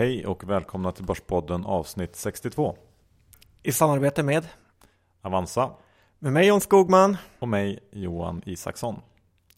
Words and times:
Hej 0.00 0.26
och 0.26 0.50
välkomna 0.50 0.92
till 0.92 1.04
Börspodden 1.04 1.66
avsnitt 1.66 2.16
62. 2.16 2.76
I 3.62 3.72
samarbete 3.72 4.22
med 4.22 4.48
Avanza 5.22 5.70
med 6.18 6.32
mig 6.32 6.46
John 6.46 6.60
Skogman. 6.60 7.16
och 7.38 7.48
mig 7.48 7.78
Johan 7.92 8.42
Isaksson. 8.46 9.00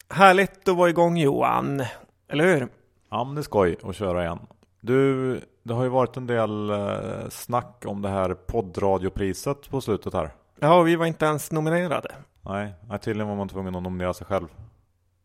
Härligt 0.09 0.67
att 0.67 0.75
vara 0.75 0.89
igång 0.89 1.17
Johan, 1.17 1.83
eller 2.27 2.43
hur? 2.45 2.67
Ja 3.09 3.23
men 3.23 3.35
det 3.35 3.41
är 3.41 3.43
skoj 3.43 3.77
att 3.83 3.95
köra 3.95 4.23
igen. 4.23 4.39
Du, 4.81 5.41
det 5.63 5.73
har 5.73 5.83
ju 5.83 5.89
varit 5.89 6.17
en 6.17 6.27
del 6.27 6.69
eh, 6.69 7.29
snack 7.29 7.83
om 7.85 8.01
det 8.01 8.09
här 8.09 8.33
poddradiopriset 8.33 9.69
på 9.69 9.81
slutet 9.81 10.13
här. 10.13 10.31
Ja, 10.59 10.81
vi 10.81 10.95
var 10.95 11.05
inte 11.05 11.25
ens 11.25 11.51
nominerade. 11.51 12.15
Nej, 12.41 12.73
nej, 12.89 12.99
tydligen 12.99 13.27
var 13.29 13.35
man 13.35 13.49
tvungen 13.49 13.75
att 13.75 13.83
nominera 13.83 14.13
sig 14.13 14.27
själv. 14.27 14.47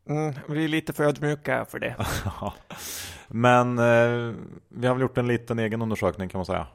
Mm, 0.08 0.34
vi 0.48 0.64
är 0.64 0.68
lite 0.68 0.92
för 0.92 1.04
ödmjuka 1.04 1.64
för 1.64 1.78
det. 1.78 1.96
Men 3.28 3.78
eh, 3.78 4.34
vi 4.68 4.86
har 4.86 4.94
väl 4.94 5.02
gjort 5.02 5.18
en 5.18 5.26
liten 5.26 5.58
egen 5.58 5.82
undersökning 5.82 6.28
kan 6.28 6.38
man 6.38 6.46
säga. 6.46 6.66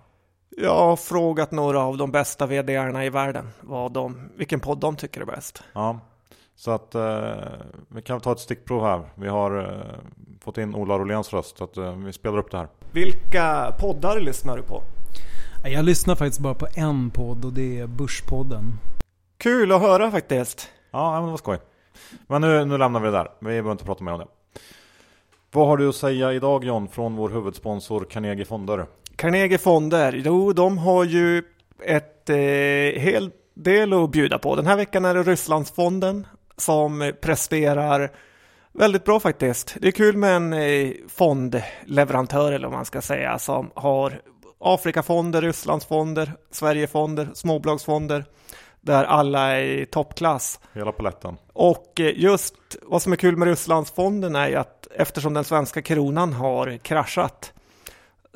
Jag 0.57 0.76
har 0.76 0.95
frågat 0.95 1.52
några 1.52 1.79
av 1.79 1.98
de 1.98 2.12
bästa 2.12 2.45
vdarna 2.45 3.05
i 3.05 3.09
världen 3.09 3.49
vad 3.62 3.91
de, 3.91 4.29
vilken 4.35 4.59
podd 4.59 4.79
de 4.79 4.95
tycker 4.95 5.21
är 5.21 5.26
bäst. 5.26 5.63
Ja, 5.73 5.99
så 6.55 6.71
att 6.71 6.95
eh, 6.95 7.34
vi 7.88 8.02
kan 8.02 8.20
ta 8.20 8.31
ett 8.31 8.39
stickprov 8.39 8.84
här. 8.84 9.02
Vi 9.16 9.27
har 9.27 9.59
eh, 9.59 9.99
fått 10.41 10.57
in 10.57 10.76
Ola 10.76 10.99
Roléns 10.99 11.34
röst 11.34 11.57
så 11.57 11.63
att 11.63 11.77
eh, 11.77 11.95
vi 11.95 12.13
spelar 12.13 12.38
upp 12.38 12.52
det 12.52 12.57
här. 12.57 12.67
Vilka 12.91 13.76
poddar 13.79 14.20
lyssnar 14.20 14.57
du 14.57 14.63
på? 14.63 14.84
Jag 15.65 15.85
lyssnar 15.85 16.15
faktiskt 16.15 16.40
bara 16.40 16.54
på 16.54 16.67
en 16.76 17.09
podd 17.09 17.45
och 17.45 17.54
det 17.54 17.79
är 17.79 17.88
Börspodden. 17.88 18.63
Kul 19.38 19.71
att 19.71 19.81
höra 19.81 20.12
faktiskt. 20.12 20.70
Ja, 20.91 21.12
men 21.13 21.26
det 21.26 21.32
var 21.32 21.38
skoj. 21.38 21.60
Men 22.27 22.41
nu, 22.41 22.65
nu 22.65 22.77
lämnar 22.77 22.99
vi 22.99 23.05
det 23.05 23.12
där. 23.12 23.32
Vi 23.40 23.45
behöver 23.45 23.71
inte 23.71 23.85
prata 23.85 24.04
mer 24.04 24.12
om 24.12 24.20
det. 24.20 24.27
Vad 25.55 25.68
har 25.68 25.77
du 25.77 25.90
att 25.90 25.96
säga 25.96 26.34
idag 26.34 26.63
John 26.63 26.87
från 26.87 27.15
vår 27.15 27.29
huvudsponsor 27.29 28.05
Carnegie 28.09 28.46
Fonder? 28.46 28.85
Carnegie 29.15 29.57
Fonder, 29.57 30.13
jo 30.26 30.54
de 30.54 30.77
har 30.77 31.04
ju 31.04 31.43
ett 31.85 32.29
eh, 32.29 32.35
hel 33.01 33.32
del 33.54 33.93
att 33.93 34.12
bjuda 34.12 34.40
på. 34.40 34.55
Den 34.55 34.68
här 34.68 34.76
veckan 34.76 35.05
är 35.05 35.13
det 35.13 35.23
Rysslandsfonden 35.23 36.27
som 36.57 37.13
presterar 37.21 38.12
väldigt 38.71 39.05
bra 39.05 39.20
faktiskt. 39.20 39.76
Det 39.79 39.87
är 39.87 39.91
kul 39.91 40.18
med 40.18 40.35
en 40.35 40.54
eh, 40.54 40.91
fondleverantör 41.07 42.51
eller 42.51 42.67
vad 42.67 42.77
man 42.77 42.85
ska 42.85 43.01
säga 43.01 43.40
som 43.40 43.71
har 43.76 44.21
Afrikafonder, 44.60 45.41
Rysslandsfonder, 45.41 46.34
Sverigefonder, 46.51 47.29
småbolagsfonder 47.34 48.26
där 48.84 49.03
alla 49.03 49.57
är 49.57 49.63
i 49.63 49.85
toppklass. 49.85 50.59
Hela 50.73 50.91
paletten. 50.91 51.37
Och 51.53 51.99
eh, 51.99 52.13
just 52.15 52.55
vad 52.81 53.01
som 53.01 53.12
är 53.12 53.17
kul 53.17 53.37
med 53.37 53.48
Rysslandsfonden 53.48 54.35
är 54.35 54.48
ju 54.48 54.55
att 54.55 54.87
eftersom 54.91 55.34
den 55.34 55.43
svenska 55.43 55.81
kronan 55.81 56.34
har 56.34 56.77
kraschat 56.77 57.54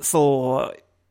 så 0.01 0.61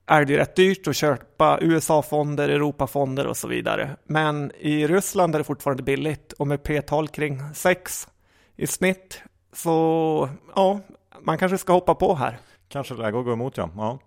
är 0.07 0.25
det 0.25 0.33
ju 0.33 0.39
rätt 0.39 0.57
dyrt 0.57 0.89
att 0.89 0.97
köpa 0.97 1.59
USA-fonder, 1.61 2.49
Europafonder 2.49 3.27
och 3.27 3.37
så 3.37 3.49
vidare. 3.49 3.97
Men 4.05 4.53
i 4.59 4.87
Ryssland 4.87 5.35
är 5.35 5.39
det 5.39 5.45
fortfarande 5.45 5.83
billigt 5.83 6.33
och 6.33 6.47
med 6.47 6.63
p-tal 6.63 7.09
kring 7.09 7.41
6 7.55 8.09
i 8.57 8.67
snitt 8.67 9.23
så 9.53 10.29
ja, 10.55 10.81
man 11.23 11.39
kanske 11.39 11.59
ska 11.59 11.73
hoppa 11.73 11.95
på 11.95 12.15
här. 12.15 12.39
Kanske 12.69 12.95
läge 12.95 13.19
att 13.19 13.25
gå 13.25 13.33
emot 13.33 13.57
ja. 13.57 13.71
ja. 13.77 13.99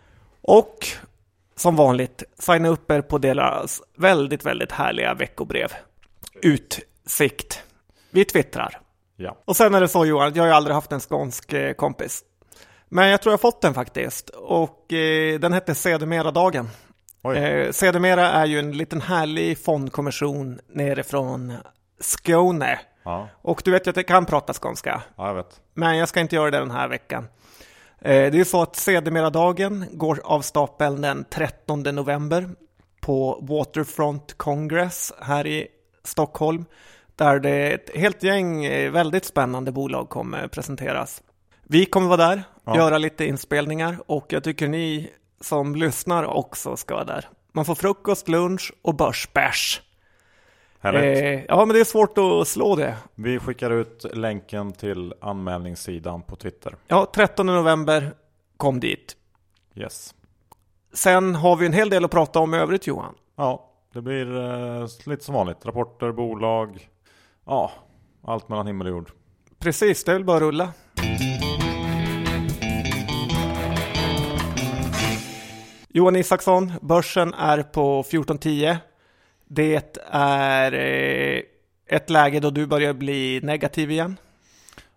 Och 0.41 0.88
som 1.60 1.76
vanligt, 1.76 2.24
signa 2.40 2.70
upp 2.70 2.92
er 2.92 3.02
på 3.02 3.18
deras 3.18 3.82
väldigt, 3.98 4.46
väldigt 4.46 4.72
härliga 4.72 5.14
veckobrev. 5.14 5.74
Utsikt. 6.42 7.64
Vi 8.12 8.26
twittrar. 8.26 8.80
Ja. 9.16 9.38
Och 9.46 9.56
sen 9.56 9.76
är 9.76 9.82
det 9.82 9.88
så 9.88 10.06
Johan, 10.06 10.34
jag 10.36 10.44
har 10.44 10.48
ju 10.48 10.54
aldrig 10.54 10.76
haft 10.76 10.92
en 10.92 11.00
skånsk 11.00 11.54
eh, 11.54 11.74
kompis. 11.74 12.24
Men 12.90 13.08
jag 13.08 13.22
tror 13.22 13.34
jag 13.34 13.42
fått 13.42 13.62
den 13.62 13.74
faktiskt. 13.74 14.30
Och 14.30 14.94
eh, 14.94 15.40
den 15.40 15.53
hette 15.53 15.75
Sedermera-dagen. 15.75 16.69
Eh, 17.36 17.72
Sedermera 17.72 18.31
är 18.31 18.46
ju 18.46 18.59
en 18.59 18.72
liten 18.72 19.02
härlig 19.02 19.64
fondkommission 19.64 20.59
nerifrån 20.68 21.53
Skåne. 22.00 22.80
Ja. 23.03 23.28
Och 23.42 23.62
du 23.66 23.72
vet 23.72 23.88
ju 23.88 23.90
att 23.90 23.96
jag 23.96 24.08
kan 24.08 24.25
prata 24.25 24.53
skånska. 24.53 25.02
ja, 25.16 25.28
jag 25.28 25.36
vet. 25.36 25.62
Men 25.74 25.98
jag 25.98 26.09
ska 26.09 26.19
inte 26.19 26.36
göra 26.36 26.52
det 26.52 26.59
den 26.59 26.72
här 26.72 26.88
veckan. 26.88 27.28
Eh, 28.02 28.10
Det 28.12 28.14
är 28.28 28.32
ju 28.32 28.46
så 28.46 28.62
att 28.62 28.76
Sedermera-dagen 28.76 29.86
går 29.92 30.22
av 30.24 30.42
stapeln 30.42 31.02
den 31.02 31.26
13 31.30 31.84
november 31.84 32.50
på 33.02 33.40
Waterfront 33.42 34.34
Congress 34.38 35.14
här 35.22 35.48
i 35.48 35.68
Stockholm. 36.04 36.66
Där 37.16 37.40
det 37.40 37.50
är 37.50 37.76
ett 37.76 37.90
helt 37.96 38.24
gäng 38.24 38.66
eh, 38.66 38.92
väldigt 38.92 39.26
spännande 39.26 39.72
bolag 39.72 40.10
kommer 40.10 40.48
presenteras. 40.48 41.22
Vi 41.64 41.86
kommer 41.86 42.08
vara 42.08 42.18
där, 42.30 42.44
Ja. 42.66 42.76
göra 42.76 42.98
lite 42.98 43.26
inspelningar 43.26 43.98
och 44.06 44.26
jag 44.30 44.44
tycker 44.44 44.68
ni 44.68 45.10
som 45.42 45.76
lyssnar 45.76 46.24
också 46.24 46.76
ska 46.78 46.94
vara 46.96 47.06
där. 47.06 47.30
Man 47.54 47.66
får 47.66 47.76
frukost, 47.76 48.28
lunch 48.28 48.74
och 48.81 48.96
börsbärs. 48.96 49.81
Eh, 50.81 51.45
ja, 51.47 51.66
men 51.66 51.69
det 51.69 51.79
är 51.79 51.84
svårt 51.84 52.17
att 52.17 52.47
slå 52.47 52.75
det. 52.75 52.95
Vi 53.16 53.40
skickar 53.40 53.72
ut 53.72 54.06
länken 54.13 54.73
till 54.73 55.13
anmälningssidan 55.22 56.22
på 56.22 56.35
Twitter. 56.35 56.75
Ja, 56.88 57.12
13 57.16 57.45
november, 57.45 58.12
kom 58.57 58.79
dit. 58.79 59.16
Yes. 59.75 60.16
Sen 60.94 61.35
har 61.35 61.56
vi 61.56 61.66
en 61.66 61.73
hel 61.73 61.89
del 61.89 62.06
att 62.06 62.12
prata 62.12 62.39
om 62.39 62.53
i 62.53 62.57
övrigt 62.57 62.88
Johan. 62.88 63.16
Ja, 63.35 63.72
det 63.94 64.01
blir 64.01 64.38
eh, 64.38 64.88
lite 65.06 65.23
som 65.23 65.35
vanligt. 65.35 65.66
Rapporter, 65.66 66.12
bolag. 66.12 66.89
Ja, 67.45 67.72
allt 68.23 68.50
mellan 68.50 68.68
himmel 68.68 68.88
och 68.88 68.91
jord. 68.94 69.12
Precis, 69.59 70.03
det 70.03 70.12
är 70.12 70.16
väl 70.16 70.23
bara 70.23 70.38
att 70.38 70.41
rulla. 70.41 70.73
Johan 75.89 76.16
Isaksson, 76.16 76.73
börsen 76.81 77.34
är 77.34 77.63
på 77.63 78.00
1410. 78.00 78.78
Det 79.52 79.96
är 80.12 80.74
eh, 80.74 81.42
ett 81.86 82.10
läge 82.10 82.40
då 82.40 82.50
du 82.50 82.68
börjar 82.68 82.94
bli 82.94 83.40
negativ 83.44 83.92
igen. 83.92 84.18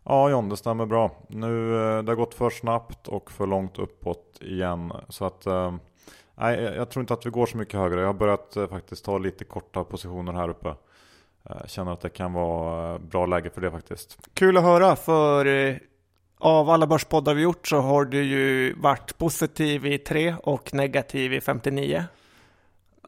Ja 0.05 0.31
John, 0.31 0.49
det 0.49 0.57
stämmer 0.57 0.87
bra. 0.87 1.11
Nu, 1.29 1.75
eh, 1.75 2.03
det 2.03 2.11
har 2.11 2.17
gått 2.17 2.35
för 2.35 2.51
snabbt 2.51 3.09
och 3.09 3.33
för 3.33 3.47
långt 3.47 3.79
uppåt 3.79 4.39
igen. 4.41 4.93
Så 5.09 5.25
att, 5.25 5.47
eh, 5.47 5.75
nej, 6.35 6.61
jag 6.63 6.91
tror 6.91 7.01
inte 7.01 7.15
att 7.15 7.27
vi 7.27 7.31
går 7.31 7.47
så 7.47 7.57
mycket 7.57 7.81
högre. 7.81 8.01
Jag 8.01 8.07
har 8.07 8.15
börjat 8.15 8.57
faktiskt 8.71 9.05
ta 9.05 9.19
lite 9.19 9.45
korta 9.45 9.85
positioner 9.85 10.33
här 10.33 10.49
uppe. 10.49 10.69
Eh, 11.51 11.67
Känner 11.67 11.93
att 11.93 12.01
det 12.01 12.09
kan 12.11 12.33
vara 12.33 12.99
bra 12.99 13.27
läge 13.27 13.51
för 13.51 13.61
det 13.61 13.71
faktiskt. 13.71 14.19
Kul 14.35 14.57
att 14.57 14.63
höra 14.63 14.97
för 14.97 15.79
av 16.39 16.71
alla 16.71 16.87
börspoddar 16.87 17.35
vi 17.35 17.43
gjort 17.43 17.69
så 17.69 17.81
har 17.81 18.05
du 18.05 18.23
ju 18.23 18.75
varit 18.75 19.19
positiv 19.19 19.87
i 19.87 19.99
3 19.99 20.35
och 20.43 20.75
negativ 20.75 21.33
i 21.33 21.41
59. 21.41 22.05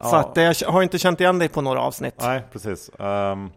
Så 0.01 0.17
Ja. 0.17 0.21
att 0.21 0.61
jag 0.61 0.69
har 0.69 0.83
inte 0.83 0.99
känt 0.99 1.21
igen 1.21 1.39
dig 1.39 1.49
på 1.49 1.61
några 1.61 1.81
avsnitt. 1.81 2.15
Nej, 2.21 2.43
precis. 2.53 2.91
Um, 2.99 3.51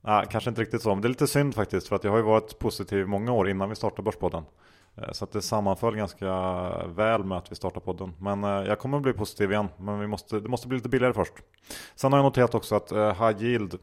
nej, 0.00 0.26
kanske 0.30 0.50
inte 0.50 0.60
riktigt 0.62 0.82
så. 0.82 0.88
Men 0.94 1.02
det 1.02 1.06
är 1.06 1.10
lite 1.10 1.26
synd 1.26 1.54
faktiskt. 1.54 1.88
För 1.88 1.96
att 1.96 2.04
jag 2.04 2.10
har 2.10 2.18
ju 2.18 2.24
varit 2.24 2.58
positiv 2.58 3.06
många 3.06 3.32
år 3.32 3.48
innan 3.48 3.68
vi 3.68 3.74
startade 3.74 4.02
Börspodden. 4.02 4.44
Eh, 4.96 5.12
Så 5.12 5.24
att 5.24 5.32
det 5.32 5.42
sammanföll 5.42 5.96
ganska 5.96 6.26
väl 6.86 7.24
med 7.24 7.38
att 7.38 7.52
vi 7.52 7.56
startade 7.56 7.84
podden. 7.84 8.12
Men 8.20 8.44
eh, 8.44 8.50
jag 8.50 8.78
kommer 8.78 8.96
att 8.96 9.02
bli 9.02 9.12
positiv 9.12 9.52
igen. 9.52 9.68
Men 9.76 10.00
vi 10.00 10.06
måste, 10.06 10.40
det 10.40 10.48
måste 10.48 10.68
bli 10.68 10.76
lite 10.78 10.88
billigare 10.88 11.14
först. 11.14 11.32
Sen 11.94 12.12
har 12.12 12.18
jag 12.18 12.24
noterat 12.24 12.54
också 12.54 12.74
att 12.74 12.92
eh, 12.92 13.26
High 13.28 13.44
Yield 13.44 13.74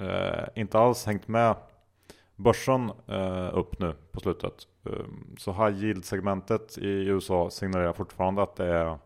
eh, 0.00 0.44
inte 0.54 0.78
alls 0.78 1.06
hängt 1.06 1.28
med 1.28 1.54
börsen 2.36 2.90
eh, 3.08 3.50
upp 3.58 3.78
nu 3.78 3.94
på 4.12 4.20
slutet. 4.20 4.54
Um, 4.84 5.34
Så 5.38 5.52
High 5.52 5.84
Yield-segmentet 5.84 6.78
i 6.78 6.88
USA 6.88 7.50
signalerar 7.50 7.92
fortfarande 7.92 8.42
att 8.42 8.56
det 8.56 8.66
är 8.66 8.98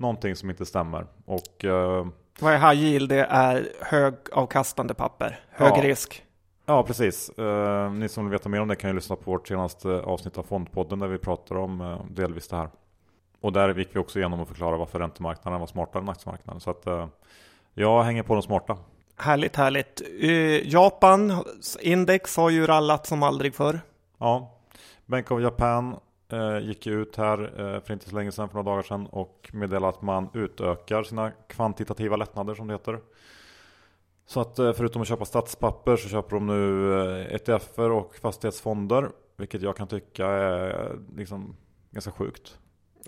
någonting 0.00 0.36
som 0.36 0.50
inte 0.50 0.66
stämmer. 0.66 1.06
Och 1.24 1.64
eh, 1.64 2.06
Vad 2.40 2.52
är 2.54 2.58
high 2.58 2.82
yield? 2.84 3.08
Det 3.08 3.24
är 3.24 3.68
högavkastande 3.80 4.94
papper, 4.94 5.40
hög 5.50 5.72
Ja. 5.76 5.82
risk. 5.82 6.24
Ja, 6.66 6.82
precis. 6.82 7.28
Eh, 7.38 7.92
ni 7.92 8.08
som 8.08 8.24
vill 8.24 8.32
veta 8.32 8.48
mer 8.48 8.60
om 8.60 8.68
det 8.68 8.76
kan 8.76 8.90
ju 8.90 8.94
lyssna 8.96 9.16
på 9.16 9.30
vårt 9.30 9.48
senaste 9.48 9.88
avsnitt 9.88 10.38
av 10.38 10.42
Fondpodden 10.42 10.98
där 10.98 11.06
vi 11.08 11.18
pratar 11.18 11.56
om 11.56 11.80
eh, 11.80 12.04
delvis 12.10 12.48
det 12.48 12.56
här. 12.56 12.68
Och 13.40 13.52
där 13.52 13.74
gick 13.74 13.88
vi 13.96 13.98
också 14.00 14.18
igenom 14.18 14.40
och 14.40 14.48
förklara 14.48 14.76
varför 14.76 14.98
räntemarknaden 14.98 15.60
var 15.60 15.66
smartare 15.66 16.02
än 16.02 16.08
aktiemarknaden. 16.08 16.60
Så 16.60 16.70
att 16.70 16.86
eh, 16.86 17.06
jag 17.74 18.02
hänger 18.02 18.22
på 18.22 18.34
de 18.34 18.42
smarta. 18.42 18.76
Härligt, 19.16 19.56
härligt. 19.56 20.02
Eh, 20.20 20.68
Japans 20.72 21.76
index 21.80 22.36
har 22.36 22.50
ju 22.50 22.66
rallat 22.66 23.06
som 23.06 23.22
aldrig 23.22 23.54
förr. 23.54 23.80
Ja, 24.18 24.58
Bank 25.06 25.30
of 25.30 25.42
Japan 25.42 25.96
gick 26.62 26.86
ju 26.86 27.02
ut 27.02 27.16
här 27.16 27.42
eh, 27.60 27.80
för 27.80 27.92
inte 27.92 28.08
så 28.08 28.16
länge 28.16 28.32
sedan, 28.32 28.48
för 28.48 28.54
några 28.54 28.70
dagar 28.70 28.82
sedan 28.82 29.06
och 29.06 29.50
meddelade 29.52 29.88
att 29.88 30.02
man 30.02 30.28
utökar 30.34 31.02
sina 31.02 31.30
kvantitativa 31.30 32.16
lättnader 32.16 32.54
som 32.54 32.66
det 32.66 32.74
heter. 32.74 33.00
Så 34.26 34.40
att 34.40 34.58
eh, 34.58 34.72
förutom 34.72 35.02
att 35.02 35.08
köpa 35.08 35.24
statspapper 35.24 35.96
så 35.96 36.08
köper 36.08 36.36
de 36.36 36.46
nu 36.46 36.92
eh, 37.00 37.34
ETFer 37.34 37.90
och 37.90 38.14
fastighetsfonder. 38.16 39.10
Vilket 39.36 39.62
jag 39.62 39.76
kan 39.76 39.88
tycka 39.88 40.26
är 40.26 40.98
liksom 41.16 41.56
ganska 41.90 42.10
sjukt. 42.10 42.58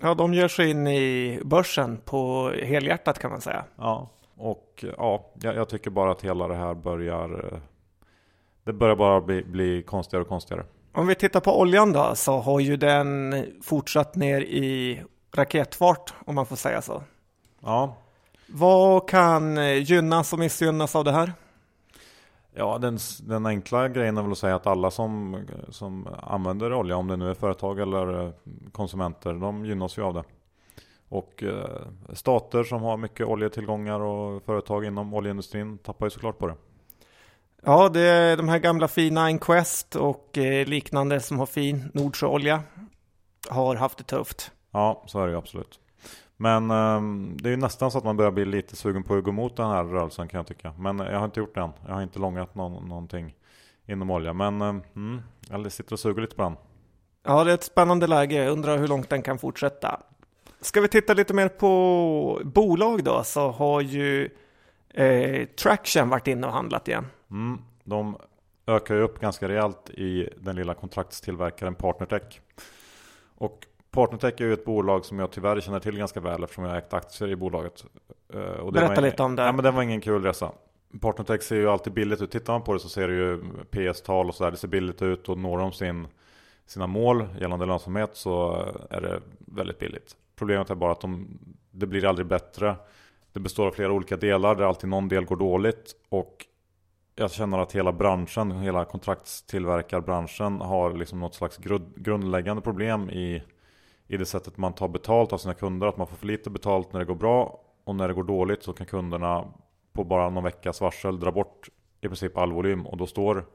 Ja, 0.01 0.13
de 0.13 0.33
ger 0.33 0.47
sig 0.47 0.69
in 0.69 0.87
i 0.87 1.39
börsen 1.45 1.97
på 2.05 2.49
helhjärtat 2.63 3.19
kan 3.19 3.31
man 3.31 3.41
säga. 3.41 3.65
Ja, 3.75 4.09
och 4.35 4.85
ja, 4.97 5.31
jag, 5.41 5.69
tycker 5.69 5.89
bara 5.89 6.11
att 6.11 6.21
hela 6.21 6.47
det 6.47 6.55
här 6.55 6.73
börjar... 6.73 7.53
eh, 7.53 7.59
Det 8.63 8.73
börjar 8.73 8.95
bara 8.95 9.21
bli, 9.21 9.43
bli 9.43 9.83
konstigare 9.83 10.21
och 10.21 10.27
konstigare. 10.29 10.65
Om 10.95 11.07
vi 11.07 11.15
tittar 11.15 11.39
på 11.39 11.59
oljan 11.59 11.93
då 11.93 12.15
så 12.15 12.39
har 12.39 12.59
ju 12.59 12.77
den 12.77 13.45
fortsatt 13.61 14.15
ner 14.15 14.41
i 14.41 15.01
raketfart 15.35 16.13
om 16.25 16.35
man 16.35 16.45
får 16.45 16.55
säga 16.55 16.81
så. 16.81 17.03
Ja, 17.61 17.95
Vad 18.47 19.09
kan 19.09 19.57
gynnas 19.83 20.33
och 20.33 20.39
missgynnas 20.39 20.95
av 20.95 21.03
det 21.03 21.11
här? 21.11 21.33
Ja, 22.55 22.77
den, 22.77 22.97
den 23.21 23.45
enkla 23.45 23.89
grejen 23.89 24.17
är 24.17 24.21
väl 24.21 24.31
att 24.31 24.37
säga 24.37 24.55
att 24.55 24.67
alla 24.67 24.91
som, 24.91 25.43
som 25.69 26.07
använder 26.23 26.73
olja, 26.73 26.95
om 26.97 27.07
det 27.07 27.17
nu 27.17 27.29
är 27.29 27.33
företag 27.33 27.79
eller 27.79 28.25
eh, 28.25 28.31
konsumenter, 28.71 29.33
de 29.33 29.65
gynnas 29.65 29.97
ju 29.97 30.01
av 30.01 30.13
det. 30.13 30.23
Och 31.09 31.43
eh, 31.43 31.87
stater 32.13 32.63
som 32.63 32.81
har 32.81 32.97
mycket 32.97 33.27
oljetillgångar 33.27 33.99
och 33.99 34.43
företag 34.43 34.85
inom 34.85 35.13
oljeindustrin 35.13 35.77
tappar 35.77 36.05
ju 36.05 36.09
såklart 36.09 36.37
på 36.37 36.47
det. 36.47 36.55
Ja, 37.65 37.89
det 37.89 38.01
är 38.01 38.37
de 38.37 38.49
här 38.49 38.59
gamla 38.59 38.87
fina 38.87 39.29
Inquest 39.29 39.95
och 39.95 40.37
eh, 40.37 40.67
liknande 40.67 41.19
som 41.19 41.39
har 41.39 41.45
fin 41.45 41.91
Nordsjöolja 41.93 42.63
har 43.49 43.75
haft 43.75 43.97
det 43.97 44.03
tufft. 44.03 44.51
Ja, 44.71 45.03
så 45.07 45.19
är 45.19 45.25
det 45.25 45.31
ju 45.31 45.37
absolut. 45.37 45.79
Men 46.37 46.71
eh, 46.71 47.01
det 47.35 47.49
är 47.49 47.51
ju 47.51 47.57
nästan 47.57 47.91
så 47.91 47.97
att 47.97 48.03
man 48.03 48.17
börjar 48.17 48.31
bli 48.31 48.45
lite 48.45 48.75
sugen 48.75 49.03
på 49.03 49.15
att 49.15 49.23
gå 49.23 49.29
emot 49.29 49.57
den 49.57 49.69
här 49.69 49.83
rörelsen 49.83 50.27
kan 50.27 50.37
jag 50.37 50.47
tycka. 50.47 50.73
Men 50.79 50.99
jag 50.99 51.17
har 51.17 51.25
inte 51.25 51.39
gjort 51.39 51.55
det 51.55 51.61
än. 51.61 51.71
Jag 51.87 51.93
har 51.93 52.01
inte 52.01 52.19
långat 52.19 52.55
någon, 52.55 52.89
någonting 52.89 53.35
inom 53.87 54.11
olja. 54.11 54.33
Men 54.33 54.61
eh, 54.61 54.75
mm, 54.95 55.21
jag 55.49 55.71
sitter 55.71 55.93
och 55.93 55.99
suger 55.99 56.21
lite 56.21 56.35
på 56.35 56.43
den. 56.43 56.55
Ja, 57.25 57.43
det 57.43 57.51
är 57.51 57.55
ett 57.55 57.63
spännande 57.63 58.07
läge. 58.07 58.43
Jag 58.43 58.51
undrar 58.51 58.77
hur 58.77 58.87
långt 58.87 59.09
den 59.09 59.21
kan 59.21 59.39
fortsätta. 59.39 59.99
Ska 60.61 60.81
vi 60.81 60.87
titta 60.87 61.13
lite 61.13 61.33
mer 61.33 61.49
på 61.49 62.41
bolag 62.43 63.03
då 63.03 63.23
så 63.23 63.51
har 63.51 63.81
ju 63.81 64.29
eh, 64.93 65.45
Traction 65.47 66.09
varit 66.09 66.27
inne 66.27 66.47
och 66.47 66.53
handlat 66.53 66.87
igen. 66.87 67.05
Mm, 67.31 67.59
de 67.83 68.17
ökar 68.67 68.95
ju 68.95 69.01
upp 69.01 69.19
ganska 69.19 69.47
rejält 69.47 69.89
i 69.89 70.29
den 70.37 70.55
lilla 70.55 70.73
kontraktstillverkaren 70.73 71.75
Partnertech. 71.75 72.41
Och 73.35 73.67
Partnertech 73.91 74.33
är 74.41 74.45
ju 74.45 74.53
ett 74.53 74.65
bolag 74.65 75.05
som 75.05 75.19
jag 75.19 75.31
tyvärr 75.31 75.61
känner 75.61 75.79
till 75.79 75.97
ganska 75.97 76.19
väl 76.19 76.43
eftersom 76.43 76.63
jag 76.63 76.77
ägt 76.77 76.93
aktier 76.93 77.29
i 77.29 77.35
bolaget. 77.35 77.85
Eh, 78.33 78.39
Och 78.39 78.73
Berätta 78.73 78.95
var 78.95 79.01
lite 79.01 79.23
om 79.23 79.35
det. 79.35 79.43
Ja, 79.43 79.51
men 79.51 79.63
det 79.63 79.71
var 79.71 79.81
ingen 79.81 80.01
kul 80.01 80.23
resa. 80.23 80.51
Partnertech 81.01 81.41
ser 81.41 81.55
ju 81.55 81.69
alltid 81.69 81.93
billigt 81.93 82.21
ut. 82.21 82.31
Tittar 82.31 82.53
man 82.53 82.61
på 82.61 82.73
det 82.73 82.79
så 82.79 82.89
ser 82.89 83.07
det 83.07 83.13
ju 83.13 83.41
PS-tal 83.71 84.27
och 84.29 84.35
sådär. 84.35 84.51
Det 84.51 84.57
ser 84.57 84.67
billigt 84.67 85.01
ut 85.01 85.29
och 85.29 85.37
når 85.37 85.57
de 85.57 85.71
sin, 85.71 86.07
sina 86.65 86.87
mål 86.87 87.27
gällande 87.39 87.65
lönsamhet 87.65 88.09
så 88.13 88.65
är 88.89 89.01
det 89.01 89.21
väldigt 89.39 89.79
billigt. 89.79 90.15
Problemet 90.35 90.69
är 90.69 90.75
bara 90.75 90.91
att 90.91 91.01
de, 91.01 91.27
det 91.71 91.87
blir 91.87 92.05
aldrig 92.05 92.27
bättre. 92.27 92.75
Det 93.33 93.39
består 93.39 93.67
av 93.67 93.71
flera 93.71 93.91
olika 93.91 94.17
delar 94.17 94.55
där 94.55 94.63
alltid 94.63 94.89
någon 94.89 95.07
del 95.07 95.25
går 95.25 95.35
dåligt. 95.35 95.95
Och 96.09 96.45
jag 97.15 97.31
känner 97.31 97.59
att 97.59 97.75
hela 97.75 97.91
branschen, 97.91 98.51
hela 98.51 98.85
kontraktstillverkarbranschen 98.85 100.61
har 100.61 100.93
liksom 100.93 101.19
något 101.19 101.35
slags 101.35 101.57
grundläggande 101.95 102.61
problem 102.61 103.09
i, 103.09 103.43
i 104.07 104.17
det 104.17 104.25
sättet 104.25 104.57
man 104.57 104.73
tar 104.73 104.87
betalt 104.87 105.33
av 105.33 105.37
sina 105.37 105.53
kunder. 105.53 105.87
Att 105.87 105.97
man 105.97 106.07
får 106.07 106.17
för 106.17 106.27
lite 106.27 106.49
betalt 106.49 106.93
när 106.93 106.99
det 106.99 107.05
går 107.05 107.15
bra 107.15 107.61
och 107.83 107.95
när 107.95 108.07
det 108.07 108.13
går 108.13 108.23
dåligt 108.23 108.63
så 108.63 108.73
kan 108.73 108.87
kunderna 108.87 109.45
på 109.93 110.03
bara 110.03 110.29
någon 110.29 110.43
veckas 110.43 110.81
varsel 110.81 111.19
dra 111.19 111.31
bort 111.31 111.69
i 112.01 112.07
princip 112.07 112.37
all 112.37 112.53
volym 112.53 112.87
och 112.87 112.97
då 112.97 113.07
står 113.07 113.45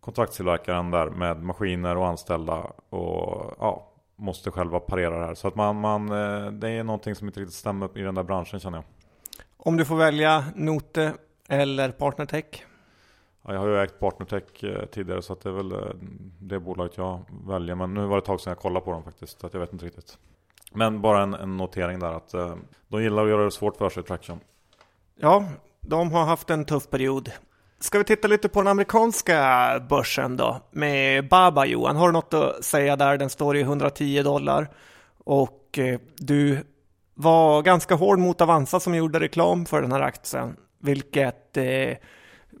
kontraktstillverkaren 0.00 0.90
där 0.90 1.10
med 1.10 1.42
maskiner 1.42 1.96
och 1.96 2.06
anställda 2.06 2.72
och 2.88 3.54
ja, 3.58 3.91
måste 4.16 4.50
själva 4.50 4.80
parera 4.80 5.18
det 5.18 5.26
här. 5.26 5.34
Så 5.34 5.48
att 5.48 5.54
man, 5.54 5.80
man, 5.80 6.08
eh, 6.08 6.52
det 6.52 6.68
är 6.68 6.84
någonting 6.84 7.14
som 7.14 7.26
inte 7.26 7.40
riktigt 7.40 7.56
stämmer 7.56 7.98
i 7.98 8.02
den 8.02 8.14
där 8.14 8.22
branschen 8.22 8.60
känner 8.60 8.78
jag. 8.78 8.84
Om 9.56 9.76
du 9.76 9.84
får 9.84 9.96
välja 9.96 10.44
Note 10.54 11.14
eller 11.48 11.90
Partnertech. 11.92 12.64
Ja, 13.42 13.52
jag 13.52 13.60
har 13.60 13.68
ju 13.68 13.82
ägt 13.82 13.98
Partnertech 13.98 14.64
eh, 14.64 14.86
tidigare 14.86 15.22
så 15.22 15.34
det 15.34 15.48
är 15.48 15.52
väl 15.52 15.72
eh, 15.72 15.78
det 16.38 16.60
bolaget 16.60 16.96
jag 16.96 17.20
väljer. 17.46 17.74
Men 17.74 17.94
nu 17.94 18.06
var 18.06 18.16
det 18.16 18.18
ett 18.18 18.24
tag 18.24 18.40
sedan 18.40 18.50
jag 18.50 18.58
kollade 18.58 18.84
på 18.84 18.92
dem 18.92 19.04
faktiskt. 19.04 19.40
Så 19.40 19.46
att 19.46 19.52
jag 19.52 19.60
vet 19.60 19.72
inte 19.72 19.86
riktigt. 19.86 20.18
Men 20.72 21.00
bara 21.00 21.22
en, 21.22 21.34
en 21.34 21.56
notering 21.56 21.98
där 21.98 22.12
att 22.12 22.34
de 22.88 23.02
gillar 23.02 23.22
att 23.22 23.30
göra 23.30 23.44
det 23.44 23.50
svårt 23.50 23.76
för 23.76 23.90
sig 23.90 24.02
Traction. 24.02 24.40
Ja, 25.16 25.44
de 25.80 26.12
har 26.12 26.24
haft 26.24 26.50
en 26.50 26.64
tuff 26.64 26.90
period. 26.90 27.32
Ska 27.82 27.98
vi 27.98 28.04
titta 28.04 28.28
lite 28.28 28.48
på 28.48 28.60
den 28.60 28.68
amerikanska 28.68 29.80
börsen 29.88 30.36
då 30.36 30.60
med 30.70 31.28
Baba 31.28 31.64
Johan? 31.66 31.96
Har 31.96 32.06
du 32.06 32.12
något 32.12 32.34
att 32.34 32.64
säga 32.64 32.96
där? 32.96 33.18
Den 33.18 33.30
står 33.30 33.56
i 33.56 33.60
110 33.60 34.22
dollar 34.22 34.68
och 35.24 35.78
eh, 35.78 36.00
du 36.16 36.64
var 37.14 37.62
ganska 37.62 37.94
hård 37.94 38.18
mot 38.18 38.40
Avanza 38.40 38.80
som 38.80 38.94
gjorde 38.94 39.20
reklam 39.20 39.66
för 39.66 39.82
den 39.82 39.92
här 39.92 40.00
aktien, 40.00 40.56
vilket 40.78 41.56
eh, 41.56 41.96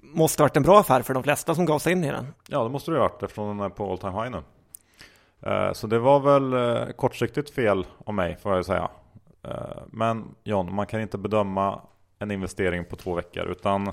måste 0.02 0.42
varit 0.42 0.56
en 0.56 0.62
bra 0.62 0.80
affär 0.80 1.02
för 1.02 1.14
de 1.14 1.22
flesta 1.22 1.54
som 1.54 1.64
gav 1.64 1.78
sig 1.78 1.92
in 1.92 2.04
i 2.04 2.10
den. 2.10 2.34
Ja, 2.48 2.62
det 2.62 2.68
måste 2.70 2.90
det 2.90 2.96
ha 2.98 3.08
varit 3.08 3.22
eftersom 3.22 3.48
den 3.48 3.66
är 3.66 3.70
på 3.70 3.90
all 3.90 3.98
time 3.98 4.12
high 4.22 4.30
nu. 4.30 4.42
Eh, 5.50 5.72
Så 5.72 5.86
det 5.86 5.98
var 5.98 6.20
väl 6.20 6.52
eh, 6.52 6.92
kortsiktigt 6.92 7.50
fel 7.54 7.86
av 8.06 8.14
mig 8.14 8.36
får 8.42 8.54
jag 8.54 8.66
säga. 8.66 8.90
Eh, 9.44 9.52
Men 9.86 10.34
John, 10.44 10.74
man 10.74 10.86
kan 10.86 11.00
inte 11.00 11.18
bedöma 11.18 11.80
en 12.18 12.30
investering 12.30 12.84
på 12.84 12.96
två 12.96 13.14
veckor 13.14 13.44
utan 13.46 13.92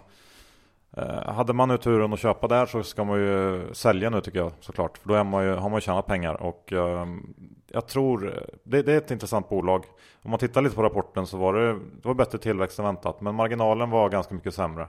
Eh, 0.97 1.33
hade 1.33 1.53
man 1.53 1.69
nu 1.69 1.77
turen 1.77 2.13
att 2.13 2.19
köpa 2.19 2.47
där 2.47 2.65
så 2.65 2.83
ska 2.83 3.03
man 3.03 3.19
ju 3.19 3.69
sälja 3.73 4.09
nu 4.09 4.21
tycker 4.21 4.39
jag 4.39 4.51
såklart. 4.59 4.97
För 4.97 5.09
då 5.09 5.15
är 5.15 5.23
man 5.23 5.45
ju, 5.45 5.51
har 5.51 5.69
man 5.69 5.77
ju 5.77 5.81
tjänat 5.81 6.05
pengar 6.05 6.33
och 6.33 6.73
ehm, 6.73 7.33
jag 7.67 7.87
tror 7.87 8.27
eh, 8.27 8.43
det, 8.63 8.81
det 8.81 8.93
är 8.93 8.97
ett 8.97 9.11
intressant 9.11 9.49
bolag. 9.49 9.85
Om 10.21 10.31
man 10.31 10.39
tittar 10.39 10.61
lite 10.61 10.75
på 10.75 10.83
rapporten 10.83 11.27
så 11.27 11.37
var 11.37 11.53
det, 11.53 11.73
det 11.73 12.07
var 12.07 12.13
bättre 12.13 12.37
tillväxt 12.37 12.79
än 12.79 12.85
väntat 12.85 13.21
men 13.21 13.35
marginalen 13.35 13.89
var 13.89 14.09
ganska 14.09 14.33
mycket 14.33 14.53
sämre. 14.53 14.87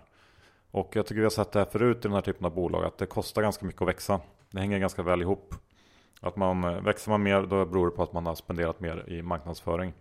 Och 0.70 0.96
jag 0.96 1.06
tycker 1.06 1.18
vi 1.18 1.24
har 1.24 1.30
sett 1.30 1.52
det 1.52 1.58
här 1.58 1.66
förut 1.66 1.96
i 1.96 2.00
den 2.02 2.12
här 2.12 2.20
typen 2.20 2.46
av 2.46 2.54
bolag 2.54 2.84
att 2.84 2.98
det 2.98 3.06
kostar 3.06 3.42
ganska 3.42 3.66
mycket 3.66 3.82
att 3.82 3.88
växa. 3.88 4.20
Det 4.50 4.60
hänger 4.60 4.78
ganska 4.78 5.02
väl 5.02 5.22
ihop. 5.22 5.54
Att 6.20 6.36
man 6.36 6.64
eh, 6.64 6.80
växer 6.80 7.10
man 7.10 7.22
mer 7.22 7.42
då 7.42 7.64
beror 7.64 7.90
det 7.90 7.96
på 7.96 8.02
att 8.02 8.12
man 8.12 8.26
har 8.26 8.34
spenderat 8.34 8.80
mer 8.80 9.04
i 9.08 9.22
marknadsföring. 9.22 9.92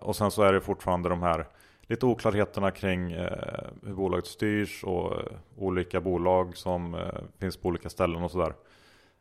Och 0.00 0.16
sen 0.16 0.30
så 0.30 0.42
är 0.42 0.52
det 0.52 0.60
fortfarande 0.60 1.08
de 1.08 1.22
här 1.22 1.46
lite 1.88 2.06
oklarheterna 2.06 2.70
kring 2.70 3.12
eh, 3.12 3.66
hur 3.82 3.94
bolaget 3.94 4.26
styrs 4.26 4.84
och 4.84 5.12
eh, 5.12 5.26
olika 5.56 6.00
bolag 6.00 6.56
som 6.56 6.94
eh, 6.94 7.00
finns 7.38 7.56
på 7.56 7.68
olika 7.68 7.88
ställen 7.88 8.22
och 8.22 8.30
sådär. 8.30 8.54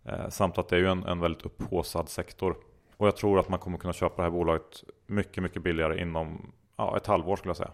Eh, 0.03 0.29
samt 0.29 0.57
att 0.57 0.69
det 0.69 0.75
är 0.75 0.79
ju 0.79 0.87
en, 0.87 1.03
en 1.03 1.19
väldigt 1.19 1.45
upphåsad 1.45 2.09
sektor. 2.09 2.57
Och 2.97 3.07
jag 3.07 3.15
tror 3.15 3.39
att 3.39 3.49
man 3.49 3.59
kommer 3.59 3.77
kunna 3.77 3.93
köpa 3.93 4.15
det 4.15 4.23
här 4.23 4.31
bolaget 4.31 4.83
mycket, 5.05 5.43
mycket 5.43 5.63
billigare 5.63 6.01
inom 6.01 6.51
ja, 6.77 6.97
ett 6.97 7.07
halvår 7.07 7.35
skulle 7.35 7.49
jag 7.49 7.57
säga. 7.57 7.71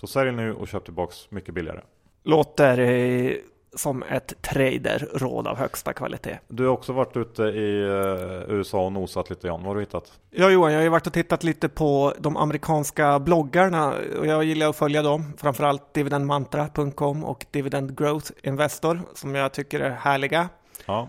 Så 0.00 0.06
sälj 0.06 0.32
nu 0.32 0.54
och 0.54 0.68
köp 0.68 0.84
tillbaks 0.84 1.30
mycket 1.30 1.54
billigare. 1.54 1.80
Låter 2.22 2.78
eh, 2.78 3.36
som 3.74 4.02
ett 4.02 4.42
traderråd 4.42 5.46
av 5.46 5.56
högsta 5.56 5.92
kvalitet. 5.92 6.38
Du 6.48 6.66
har 6.66 6.72
också 6.72 6.92
varit 6.92 7.16
ute 7.16 7.42
i 7.42 7.80
eh, 7.82 8.54
USA 8.54 8.84
och 8.84 8.92
nosat 8.92 9.30
lite 9.30 9.46
Jan. 9.46 9.60
Vad 9.60 9.68
har 9.68 9.74
du 9.74 9.80
hittat? 9.80 10.12
Ja 10.30 10.50
Johan, 10.50 10.72
jag 10.72 10.78
har 10.78 10.84
ju 10.84 10.88
varit 10.88 11.06
och 11.06 11.12
tittat 11.12 11.44
lite 11.44 11.68
på 11.68 12.14
de 12.18 12.36
amerikanska 12.36 13.18
bloggarna 13.18 13.94
och 14.18 14.26
jag 14.26 14.44
gillar 14.44 14.68
att 14.68 14.76
följa 14.76 15.02
dem. 15.02 15.32
Framförallt 15.36 15.94
dividendmantra.com 15.94 17.24
och 17.24 17.46
Dividend 17.50 17.98
Growth 17.98 18.32
Investor 18.42 19.00
som 19.14 19.34
jag 19.34 19.52
tycker 19.52 19.80
är 19.80 19.90
härliga. 19.90 20.48
Ja, 20.86 21.08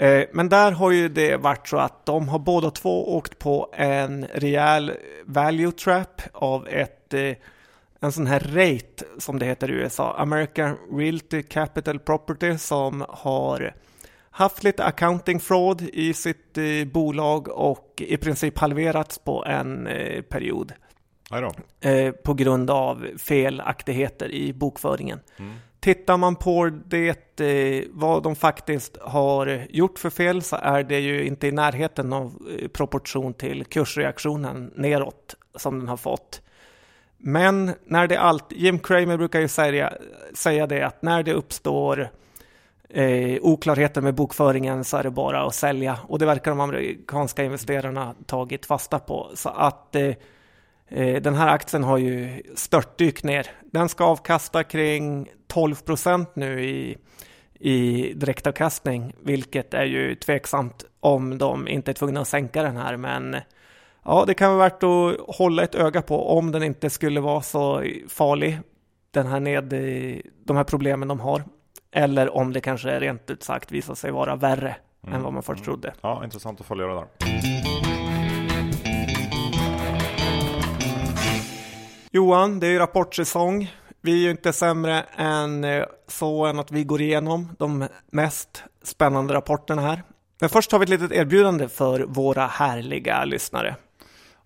Eh, 0.00 0.24
Men 0.32 0.48
där 0.48 0.72
har 0.72 0.90
ju 0.90 1.08
det 1.08 1.36
varit 1.36 1.68
så 1.68 1.76
att 1.76 2.06
de 2.06 2.28
har 2.28 2.38
båda 2.38 2.70
två 2.70 3.16
åkt 3.16 3.38
på 3.38 3.68
en 3.72 4.26
rejäl 4.34 4.92
value 5.24 5.72
trap 5.72 6.22
av 6.32 6.68
ett 6.68 7.14
eh, 7.14 7.32
en 8.00 8.12
sån 8.12 8.26
här 8.26 8.40
rate 8.40 9.04
som 9.18 9.38
det 9.38 9.46
heter 9.46 9.70
i 9.70 9.72
USA, 9.72 10.14
American 10.18 10.76
Realty 10.92 11.42
Capital 11.42 11.98
Property 11.98 12.58
som 12.58 13.04
har 13.08 13.74
haft 14.30 14.64
lite 14.64 14.84
accounting 14.84 15.40
fraud 15.40 15.82
i 15.82 16.14
sitt 16.14 16.58
eh, 16.58 16.84
bolag 16.92 17.48
och 17.48 18.02
i 18.06 18.16
princip 18.16 18.58
halverats 18.58 19.18
på 19.18 19.44
en 19.44 19.86
eh, 19.86 20.22
period 20.22 20.72
eh, 21.80 22.12
på 22.12 22.34
grund 22.34 22.70
av 22.70 23.06
felaktigheter 23.18 24.32
i 24.32 24.52
bokföringen. 24.52 25.20
Mm. 25.36 25.54
Tittar 25.80 26.16
man 26.16 26.36
på 26.36 26.70
det, 26.86 27.40
eh, 27.40 27.84
vad 27.90 28.22
de 28.22 28.36
faktiskt 28.36 28.96
har 29.00 29.66
gjort 29.70 29.98
för 29.98 30.10
fel 30.10 30.42
så 30.42 30.56
är 30.56 30.82
det 30.82 30.98
ju 30.98 31.26
inte 31.26 31.46
i 31.46 31.52
närheten 31.52 32.12
av 32.12 32.48
eh, 32.58 32.68
proportion 32.68 33.34
till 33.34 33.64
kursreaktionen 33.64 34.72
neråt 34.76 35.34
som 35.54 35.78
den 35.78 35.88
har 35.88 35.96
fått. 35.96 36.42
Men 37.18 37.72
när 37.84 38.06
det 38.06 38.20
allt, 38.20 38.52
Jim 38.52 38.78
Cramer 38.78 39.16
brukar 39.16 39.40
ju 39.40 39.48
säga, 39.48 39.92
säga 40.34 40.66
det 40.66 40.82
att 40.82 41.02
när 41.02 41.22
det 41.22 41.32
uppstår 41.32 42.10
eh, 42.88 43.38
oklarheter 43.40 44.00
med 44.00 44.14
bokföringen 44.14 44.84
så 44.84 44.96
är 44.96 45.02
det 45.02 45.10
bara 45.10 45.46
att 45.46 45.54
sälja 45.54 45.98
och 46.08 46.18
det 46.18 46.26
verkar 46.26 46.50
de 46.50 46.60
amerikanska 46.60 47.44
investerarna 47.44 48.14
tagit 48.26 48.66
fasta 48.66 48.98
på. 48.98 49.30
Så 49.34 49.48
att 49.48 49.94
eh, 49.96 50.14
Eh, 50.88 51.22
Den 51.22 51.34
här 51.34 51.48
aktien 51.48 51.84
har 51.84 51.98
ju 51.98 52.42
störtdykt 52.54 53.24
ner. 53.24 53.46
Den 53.72 53.88
ska 53.88 54.04
avkasta 54.04 54.64
kring 54.64 55.28
12 55.46 55.74
procent 55.74 56.36
nu 56.36 56.64
i, 56.64 56.96
i 57.60 58.12
direktavkastning, 58.14 59.12
vilket 59.22 59.74
är 59.74 59.84
ju 59.84 60.14
tveksamt 60.14 60.84
om 61.00 61.38
de 61.38 61.68
inte 61.68 61.90
är 61.90 61.92
tvungna 61.92 62.20
att 62.20 62.28
sänka 62.28 62.62
den 62.62 62.76
här. 62.76 62.96
Men 62.96 63.36
Ja, 64.10 64.24
det 64.26 64.34
kan 64.34 64.56
vara 64.56 64.58
värt 64.58 64.82
att 64.82 65.36
hålla 65.36 65.62
ett 65.62 65.74
öga 65.74 66.02
på 66.02 66.38
om 66.38 66.52
den 66.52 66.62
inte 66.62 66.90
skulle 66.90 67.20
vara 67.20 67.42
så 67.42 67.84
farlig, 68.08 68.58
den 69.10 69.26
här 69.26 69.40
ned, 69.40 69.64
de 70.44 70.56
här 70.56 70.64
problemen 70.64 71.08
de 71.08 71.20
har. 71.20 71.42
Eller 71.92 72.36
om 72.36 72.52
det 72.52 72.60
kanske 72.60 73.00
rent 73.00 73.30
ut 73.30 73.42
sagt 73.42 73.72
visar 73.72 73.94
sig 73.94 74.10
vara 74.10 74.36
värre 74.36 74.76
mm. 75.02 75.14
än 75.14 75.22
vad 75.22 75.32
man 75.32 75.42
först 75.42 75.58
mm. 75.58 75.64
trodde. 75.64 75.94
Ja, 76.00 76.24
intressant 76.24 76.60
att 76.60 76.66
följa 76.66 76.86
det 76.86 76.94
där. 76.94 77.06
Johan, 82.10 82.60
det 82.60 82.66
är 82.66 82.70
ju 82.70 82.78
rapportsäsong. 82.78 83.74
Vi 84.00 84.12
är 84.12 84.24
ju 84.24 84.30
inte 84.30 84.52
sämre 84.52 85.04
än 85.16 85.64
eh, 85.64 85.84
så 86.06 86.46
än 86.46 86.58
att 86.58 86.70
vi 86.70 86.84
går 86.84 87.00
igenom 87.00 87.56
de 87.58 87.88
mest 88.12 88.64
spännande 88.82 89.34
rapporterna 89.34 89.82
här. 89.82 90.02
Men 90.40 90.50
först 90.50 90.72
har 90.72 90.78
vi 90.78 90.82
ett 90.82 90.88
litet 90.88 91.12
erbjudande 91.12 91.68
för 91.68 92.00
våra 92.00 92.46
härliga 92.46 93.24
lyssnare. 93.24 93.76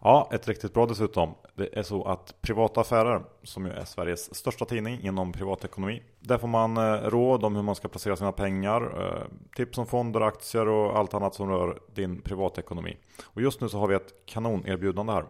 Ja, 0.04 0.28
ett 0.32 0.48
riktigt 0.48 0.74
bra 0.74 0.86
dessutom. 0.86 1.34
Det 1.54 1.78
är 1.78 1.82
så 1.82 2.04
att 2.04 2.34
Privata 2.40 2.80
Affärer, 2.80 3.24
som 3.42 3.66
ju 3.66 3.72
är 3.72 3.84
Sveriges 3.84 4.34
största 4.34 4.64
tidning 4.64 5.00
inom 5.00 5.32
privatekonomi, 5.32 6.02
där 6.20 6.38
får 6.38 6.48
man 6.48 6.76
eh, 6.76 7.02
råd 7.02 7.44
om 7.44 7.56
hur 7.56 7.62
man 7.62 7.74
ska 7.74 7.88
placera 7.88 8.16
sina 8.16 8.32
pengar, 8.32 8.82
eh, 8.82 9.22
tips 9.56 9.78
om 9.78 9.86
fonder, 9.86 10.20
aktier 10.20 10.68
och 10.68 10.98
allt 10.98 11.14
annat 11.14 11.34
som 11.34 11.50
rör 11.50 11.80
din 11.94 12.20
privatekonomi. 12.20 12.96
Och 13.24 13.42
just 13.42 13.60
nu 13.60 13.68
så 13.68 13.78
har 13.78 13.88
vi 13.88 13.94
ett 13.94 14.26
kanonerbjudande 14.26 15.12
här. 15.12 15.24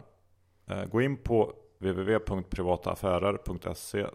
Eh, 0.67 0.85
gå 0.85 1.01
in 1.01 1.17
på 1.17 1.53
www.privataaffärer.se 1.79 4.07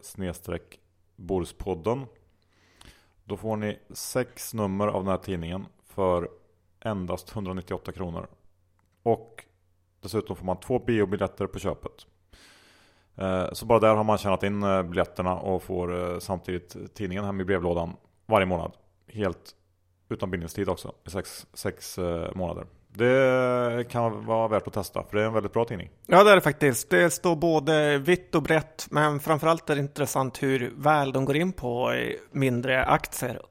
Borspodden. 1.17 2.07
Då 3.25 3.37
får 3.37 3.57
ni 3.57 3.79
sex 3.91 4.55
nummer 4.55 4.87
av 4.87 5.05
den 5.05 5.11
här 5.11 5.19
tidningen 5.19 5.67
för 5.87 6.29
endast 6.81 7.35
198 7.35 7.93
kronor. 7.93 8.27
Och 9.03 9.45
dessutom 10.01 10.37
får 10.37 10.45
man 10.45 10.61
två 10.61 10.79
biobiljetter 10.79 11.47
på 11.47 11.59
köpet. 11.59 12.07
Eh, 13.19 13.53
så 13.53 13.67
bara 13.67 13.79
där 13.79 13.95
har 13.95 14.05
man 14.05 14.19
tjänat 14.19 14.43
in 14.43 14.63
eh, 14.63 14.83
biljetterna 14.83 15.37
och 15.37 15.63
får 15.63 16.13
eh, 16.13 16.19
samtidigt 16.19 16.95
tidningen 16.95 17.25
hem 17.25 17.41
i 17.41 17.45
brevlådan 17.45 17.97
varje 18.27 18.47
månad. 18.47 18.73
Helt 19.13 19.55
utan 20.09 20.31
bindningstid 20.31 20.69
också 20.69 20.93
i 21.07 21.11
sex, 21.11 21.47
sex 21.55 21.99
månader. 22.35 22.67
Det 22.89 23.89
kan 23.91 24.27
vara 24.27 24.49
värt 24.49 24.67
att 24.67 24.73
testa 24.73 25.03
för 25.03 25.17
det 25.17 25.23
är 25.23 25.27
en 25.27 25.33
väldigt 25.33 25.53
bra 25.53 25.65
tidning. 25.65 25.91
Ja 26.07 26.25
det 26.25 26.31
är 26.31 26.35
det 26.35 26.41
faktiskt. 26.41 26.91
Det 26.91 27.11
står 27.11 27.37
både 27.37 27.99
vitt 27.99 28.35
och 28.35 28.43
brett 28.43 28.87
men 28.91 29.21
framförallt 29.21 29.71
är 29.71 29.75
det 29.75 29.81
intressant 29.81 30.43
hur 30.43 30.73
väl 30.77 31.13
de 31.13 31.25
går 31.25 31.37
in 31.37 31.53
på 31.53 31.95
mindre 32.31 32.85
aktier. 32.85 33.43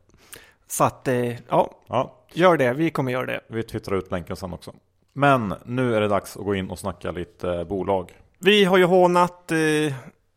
Så 0.68 0.84
att 0.84 1.08
ja, 1.48 1.70
ja. 1.88 2.25
gör 2.34 2.58
det. 2.58 2.74
Vi 2.74 2.89
kommer 2.89 3.12
göra 3.12 3.25
det. 3.25 3.42
Vi 3.48 3.63
twittrar 3.63 3.96
ut 3.96 4.12
länken 4.12 4.36
sen 4.36 4.54
också. 4.54 4.74
Men 5.18 5.54
nu 5.66 5.96
är 5.96 6.02
det 6.02 6.08
dags 6.08 6.38
att 6.38 6.46
gå 6.46 6.56
in 6.56 6.70
och 6.70 6.80
snacka 6.80 7.12
lite 7.12 7.66
bolag. 7.70 8.12
Vi 8.40 8.64
har 8.64 8.78
ju 8.78 8.84
hånat 8.84 9.52
eh, 9.52 9.94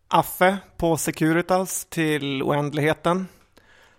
Affe 0.09 0.57
på 0.77 0.97
Securitas 0.97 1.85
till 1.85 2.43
oändligheten. 2.43 3.27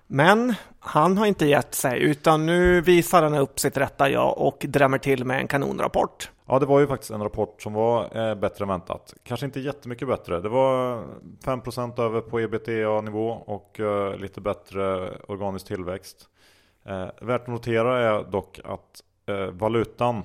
Men 0.08 0.54
han 0.80 1.18
har 1.18 1.26
inte 1.26 1.46
gett 1.46 1.76
sig 1.76 2.02
utan 2.04 2.46
nu 2.46 2.82
visar 2.82 3.24
han 3.24 3.34
upp 3.34 3.60
sitt 3.60 3.78
rätta 3.78 4.10
jag 4.10 4.38
och 4.38 4.66
drämmer 4.70 4.98
till 4.98 5.26
med 5.26 5.40
en 5.40 5.48
kanonrapport. 5.48 6.32
Ja, 6.46 6.60
det 6.60 6.66
var 6.66 6.80
ju 6.80 6.88
faktiskt 6.88 7.12
en 7.12 7.24
rapport 7.24 7.62
som 7.62 7.74
var 7.74 8.30
eh, 8.30 8.36
bättre 8.36 8.64
än 8.64 8.70
väntat. 8.70 9.14
Kanske 9.24 9.46
inte 9.46 9.60
jättemycket 9.60 10.08
bättre. 10.08 10.42
Det 10.42 10.50
var 10.50 11.04
5% 11.46 12.02
över 12.02 12.22
på 12.22 12.40
ebitda-nivå 12.40 13.30
och 13.30 13.80
eh, 13.80 14.18
lite 14.18 14.42
bättre 14.42 15.12
organisk 15.28 15.68
tillväxt. 15.68 16.18
Eh, 16.86 17.08
värt 17.22 17.42
att 17.42 17.48
notera 17.48 18.00
är 18.00 18.32
dock 18.32 18.60
att 18.64 19.02
eh, 19.26 19.46
valutan 19.46 20.24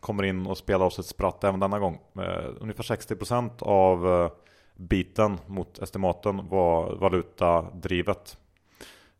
kommer 0.00 0.22
in 0.22 0.46
och 0.46 0.58
spelar 0.58 0.86
oss 0.86 0.98
ett 0.98 1.06
spratt 1.06 1.44
även 1.44 1.60
denna 1.60 1.78
gång. 1.78 2.00
Eh, 2.18 2.50
ungefär 2.60 2.82
60% 2.82 3.62
av 3.62 4.08
eh, 4.08 4.30
biten 4.76 5.38
mot 5.46 5.78
estimaten 5.78 6.48
var 6.48 6.96
valutadrivet. 6.96 8.38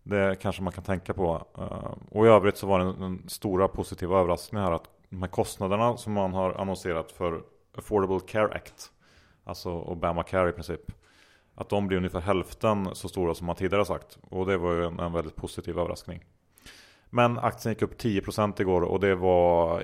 Det 0.02 0.40
kanske 0.40 0.62
man 0.62 0.72
kan 0.72 0.84
tänka 0.84 1.14
på. 1.14 1.46
Eh, 1.58 1.94
och 2.10 2.26
i 2.26 2.28
övrigt 2.28 2.56
så 2.56 2.66
var 2.66 2.78
det 2.78 2.84
den 2.84 3.28
stora 3.28 3.68
positiva 3.68 4.20
överraskningen 4.20 4.66
här 4.66 4.72
att 4.72 4.90
de 5.08 5.22
här 5.22 5.28
kostnaderna 5.28 5.96
som 5.96 6.12
man 6.12 6.32
har 6.32 6.52
annonserat 6.52 7.12
för 7.12 7.42
Affordable 7.78 8.20
Care 8.28 8.54
Act, 8.54 8.90
alltså 9.44 9.70
Obamacare 9.70 10.48
i 10.48 10.52
princip, 10.52 10.92
att 11.54 11.68
de 11.68 11.86
blir 11.86 11.96
ungefär 11.98 12.20
hälften 12.20 12.94
så 12.94 13.08
stora 13.08 13.34
som 13.34 13.46
man 13.46 13.56
tidigare 13.56 13.84
sagt. 13.84 14.18
Och 14.30 14.46
det 14.46 14.56
var 14.56 14.72
ju 14.72 14.84
en, 14.86 15.00
en 15.00 15.12
väldigt 15.12 15.36
positiv 15.36 15.78
överraskning. 15.78 16.24
Men 17.16 17.38
aktien 17.38 17.72
gick 17.72 17.82
upp 17.82 18.00
10% 18.00 18.60
igår 18.60 18.82
och 18.82 19.00
det 19.00 19.14
var, 19.14 19.80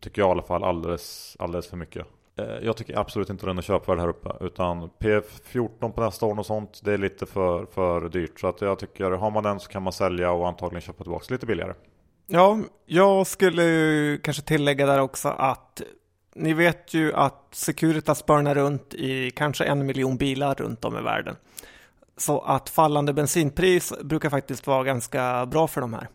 tycker 0.00 0.22
jag 0.22 0.28
i 0.28 0.30
alla 0.30 0.42
fall, 0.42 0.64
alldeles, 0.64 1.36
alldeles 1.38 1.66
för 1.66 1.76
mycket. 1.76 2.06
Eh, 2.36 2.44
jag 2.62 2.76
tycker 2.76 2.98
absolut 2.98 3.30
inte 3.30 3.46
den 3.46 3.58
är 3.58 3.62
köpvärd 3.62 3.98
här 3.98 4.08
uppe 4.08 4.30
utan 4.40 4.90
P14 4.98 5.92
på 5.92 6.00
nästa 6.00 6.26
år 6.26 6.38
och 6.38 6.46
sånt 6.46 6.80
det 6.84 6.92
är 6.92 6.98
lite 6.98 7.26
för, 7.26 7.66
för 7.66 8.08
dyrt. 8.08 8.40
Så 8.40 8.46
att 8.46 8.60
jag 8.60 8.78
tycker 8.78 9.10
har 9.10 9.30
man 9.30 9.42
den 9.42 9.60
så 9.60 9.68
kan 9.68 9.82
man 9.82 9.92
sälja 9.92 10.30
och 10.30 10.48
antagligen 10.48 10.80
köpa 10.80 11.04
tillbaka 11.04 11.34
lite 11.34 11.46
billigare. 11.46 11.74
Ja, 12.26 12.58
jag 12.86 13.26
skulle 13.26 14.18
kanske 14.22 14.42
tillägga 14.42 14.86
där 14.86 15.00
också 15.00 15.28
att 15.28 15.82
ni 16.34 16.54
vet 16.54 16.94
ju 16.94 17.12
att 17.12 17.48
Securitas 17.50 18.26
börnar 18.26 18.54
runt 18.54 18.94
i 18.94 19.30
kanske 19.30 19.64
en 19.64 19.86
miljon 19.86 20.16
bilar 20.16 20.54
runt 20.54 20.84
om 20.84 20.98
i 20.98 21.02
världen. 21.02 21.36
Så 22.16 22.40
att 22.40 22.68
fallande 22.68 23.12
bensinpris 23.12 23.92
brukar 24.02 24.30
faktiskt 24.30 24.66
vara 24.66 24.84
ganska 24.84 25.46
bra 25.46 25.68
för 25.68 25.80
de 25.80 25.94
här. 25.94 26.08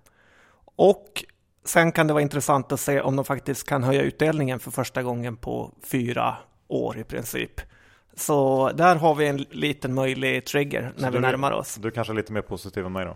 Och 0.77 1.23
sen 1.65 1.91
kan 1.91 2.07
det 2.07 2.13
vara 2.13 2.21
intressant 2.21 2.71
att 2.71 2.79
se 2.79 3.01
om 3.01 3.15
de 3.15 3.25
faktiskt 3.25 3.67
kan 3.67 3.83
höja 3.83 4.01
utdelningen 4.01 4.59
för 4.59 4.71
första 4.71 5.03
gången 5.03 5.37
på 5.37 5.71
fyra 5.83 6.35
år 6.67 6.97
i 6.97 7.03
princip. 7.03 7.61
Så 8.15 8.71
där 8.73 8.95
har 8.95 9.15
vi 9.15 9.27
en 9.27 9.37
liten 9.37 9.93
möjlig 9.93 10.45
trigger 10.45 10.93
när 10.97 11.11
vi 11.11 11.19
närmar 11.19 11.51
oss. 11.51 11.75
Du 11.75 11.87
är 11.87 11.91
kanske 11.91 12.13
är 12.13 12.15
lite 12.15 12.33
mer 12.33 12.41
positiv 12.41 12.85
än 12.85 12.91
mig 12.91 13.05
då? 13.05 13.15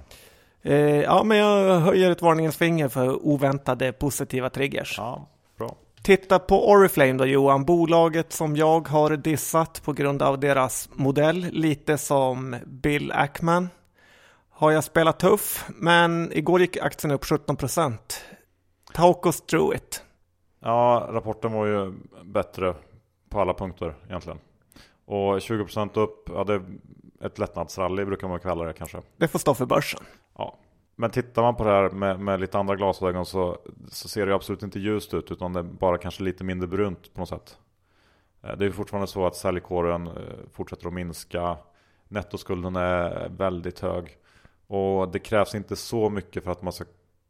Eh, 0.69 1.01
ja, 1.01 1.23
men 1.23 1.37
jag 1.37 1.79
höjer 1.79 2.11
ett 2.11 2.21
varningens 2.21 2.57
finger 2.57 2.87
för 2.89 3.25
oväntade 3.25 3.91
positiva 3.91 4.49
triggers. 4.49 4.95
Ja, 4.97 5.27
bra. 5.57 5.75
Titta 6.03 6.39
på 6.39 6.71
Oriflame 6.71 7.13
då 7.13 7.25
Johan, 7.25 7.65
bolaget 7.65 8.33
som 8.33 8.55
jag 8.55 8.87
har 8.87 9.17
dissat 9.17 9.81
på 9.85 9.93
grund 9.93 10.21
av 10.21 10.39
deras 10.39 10.89
modell, 10.93 11.47
lite 11.51 11.97
som 11.97 12.55
Bill 12.65 13.11
Ackman 13.11 13.69
har 14.61 14.71
jag 14.71 14.83
spelat 14.83 15.19
tuff, 15.19 15.65
men 15.69 16.31
igår 16.33 16.61
gick 16.61 16.77
aktien 16.77 17.11
upp 17.11 17.25
17 17.25 17.55
procent. 17.55 18.23
Talk 18.93 19.25
us 19.25 19.41
through 19.41 19.75
it. 19.75 20.03
Ja, 20.59 21.09
rapporten 21.11 21.51
var 21.51 21.65
ju 21.65 21.93
bättre 22.23 22.75
på 23.29 23.41
alla 23.41 23.53
punkter 23.53 23.95
egentligen. 24.07 24.39
Och 25.05 25.41
20 25.41 25.63
procent 25.63 25.97
upp, 25.97 26.29
ja 26.33 26.43
det 26.43 26.53
är 26.53 26.63
ett 27.21 27.39
lättnadsrally 27.39 28.05
brukar 28.05 28.27
man 28.27 28.39
kalla 28.39 28.65
det 28.65 28.73
kanske. 28.73 29.01
Det 29.17 29.27
får 29.27 29.39
stå 29.39 29.53
för 29.53 29.65
börsen. 29.65 29.99
Ja, 30.37 30.57
men 30.95 31.09
tittar 31.09 31.41
man 31.41 31.55
på 31.55 31.63
det 31.63 31.69
här 31.69 31.89
med, 31.89 32.19
med 32.19 32.39
lite 32.39 32.59
andra 32.59 32.75
glasögon 32.75 33.25
så, 33.25 33.57
så 33.91 34.07
ser 34.07 34.25
det 34.25 34.35
absolut 34.35 34.63
inte 34.63 34.79
ljust 34.79 35.13
ut 35.13 35.31
utan 35.31 35.53
det 35.53 35.59
är 35.59 35.63
bara 35.63 35.97
kanske 35.97 36.23
lite 36.23 36.43
mindre 36.43 36.67
brunt 36.67 37.13
på 37.13 37.19
något 37.19 37.29
sätt. 37.29 37.57
Eh, 38.43 38.57
det 38.57 38.65
är 38.65 38.71
fortfarande 38.71 39.07
så 39.07 39.27
att 39.27 39.35
säljkåren 39.35 40.07
eh, 40.07 40.13
fortsätter 40.51 40.87
att 40.87 40.93
minska. 40.93 41.57
Nettoskulden 42.07 42.75
är 42.75 43.29
väldigt 43.29 43.79
hög. 43.79 44.17
Och 44.71 45.09
det 45.09 45.19
krävs 45.19 45.55
inte 45.55 45.75
så 45.75 46.09
mycket 46.09 46.43
för 46.43 46.51
att 46.51 46.61
man 46.61 46.73
ska 46.73 46.85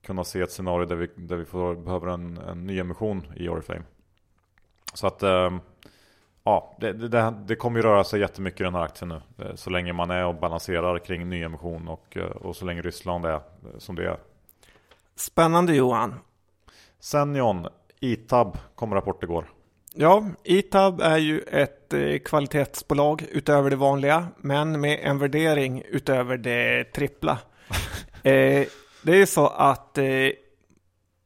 kunna 0.05 0.23
se 0.23 0.41
ett 0.41 0.51
scenario 0.51 0.85
där 0.85 0.95
vi, 0.95 1.09
där 1.15 1.35
vi 1.35 1.45
får, 1.45 1.75
behöver 1.75 2.07
en, 2.07 2.37
en 2.37 2.67
ny 2.67 2.79
emission 2.79 3.23
i 3.35 3.49
Oriflame. 3.49 3.83
Så 4.93 5.07
att 5.07 5.23
eh, 5.23 5.51
ja, 6.43 6.77
det, 6.79 6.93
det, 6.93 7.33
det, 7.45 7.55
kommer 7.55 7.79
ju 7.79 7.83
röra 7.83 8.03
sig 8.03 8.19
jättemycket 8.19 8.61
i 8.61 8.63
den 8.63 8.75
här 8.75 8.81
aktien 8.81 9.09
nu. 9.09 9.45
Eh, 9.45 9.55
så 9.55 9.69
länge 9.69 9.93
man 9.93 10.11
är 10.11 10.25
och 10.25 10.35
balanserar 10.35 10.99
kring 10.99 11.29
ny 11.29 11.43
emission 11.43 11.87
och, 11.87 12.17
eh, 12.17 12.23
och 12.23 12.55
så 12.55 12.65
länge 12.65 12.81
Ryssland 12.81 13.25
är 13.25 13.41
som 13.77 13.95
det 13.95 14.05
är. 14.05 14.17
Spännande 15.15 15.75
Johan. 15.75 16.15
Sen 16.99 17.35
John, 17.35 17.67
ITAB 17.99 18.57
kom 18.75 18.93
rapport 18.93 19.23
igår. 19.23 19.45
Ja, 19.93 20.25
ITAB 20.43 21.01
är 21.01 21.17
ju 21.17 21.39
ett 21.39 21.80
eh, 21.93 22.19
kvalitetsbolag 22.19 23.25
utöver 23.31 23.69
det 23.69 23.75
vanliga, 23.75 24.27
men 24.37 24.81
med 24.81 24.99
en 25.03 25.19
värdering 25.19 25.83
utöver 25.89 26.37
det 26.37 26.83
trippla. 26.83 27.37
eh, 28.23 28.67
det 29.03 29.21
är 29.21 29.25
så 29.25 29.47
att, 29.47 29.97
eh, 29.97 30.05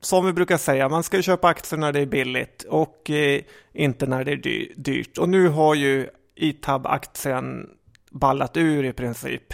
som 0.02 0.26
vi 0.26 0.34
brukar 0.34 0.58
säga, 0.58 0.90
man 0.90 1.04
ska 1.04 1.22
köpa 1.22 1.48
aktier 1.48 1.80
när 1.80 1.92
det 1.94 2.00
är 2.00 2.06
billigt 2.06 2.64
och 2.64 3.10
eh, 3.10 3.42
inte 3.74 4.06
när 4.06 4.24
det 4.24 4.32
är 4.32 4.74
dyrt. 4.76 5.18
Och 5.18 5.30
nu 5.30 5.48
har 5.48 5.76
ju 5.76 6.10
ITAB-aktien 6.36 7.70
ballat 8.12 8.58
ur 8.58 8.86
i 8.86 8.94
princip 8.94 9.54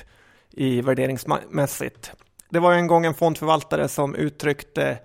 i 0.51 0.81
värderingsmässigt. 0.81 2.11
Det 2.49 2.59
var 2.59 2.73
en 2.73 2.87
gång 2.87 3.05
en 3.05 3.13
fondförvaltare 3.13 3.87
som 3.87 4.15
uttryckte 4.15 4.97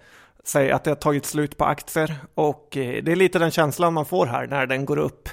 säger 0.45 0.73
att 0.73 0.85
det 0.85 0.91
har 0.91 0.97
tagit 0.97 1.27
slut 1.27 1.57
på 1.57 1.65
aktier 1.65 2.15
och 2.35 2.77
eh, 2.77 3.03
det 3.03 3.13
är 3.13 3.17
lite 3.17 3.39
den 3.39 3.51
känslan 3.51 3.95
man 3.95 4.05
får 4.05 4.27
här 4.27 4.47
när 4.47 4.67
den 4.67 4.85
går 4.85 4.97
upp 4.97 5.29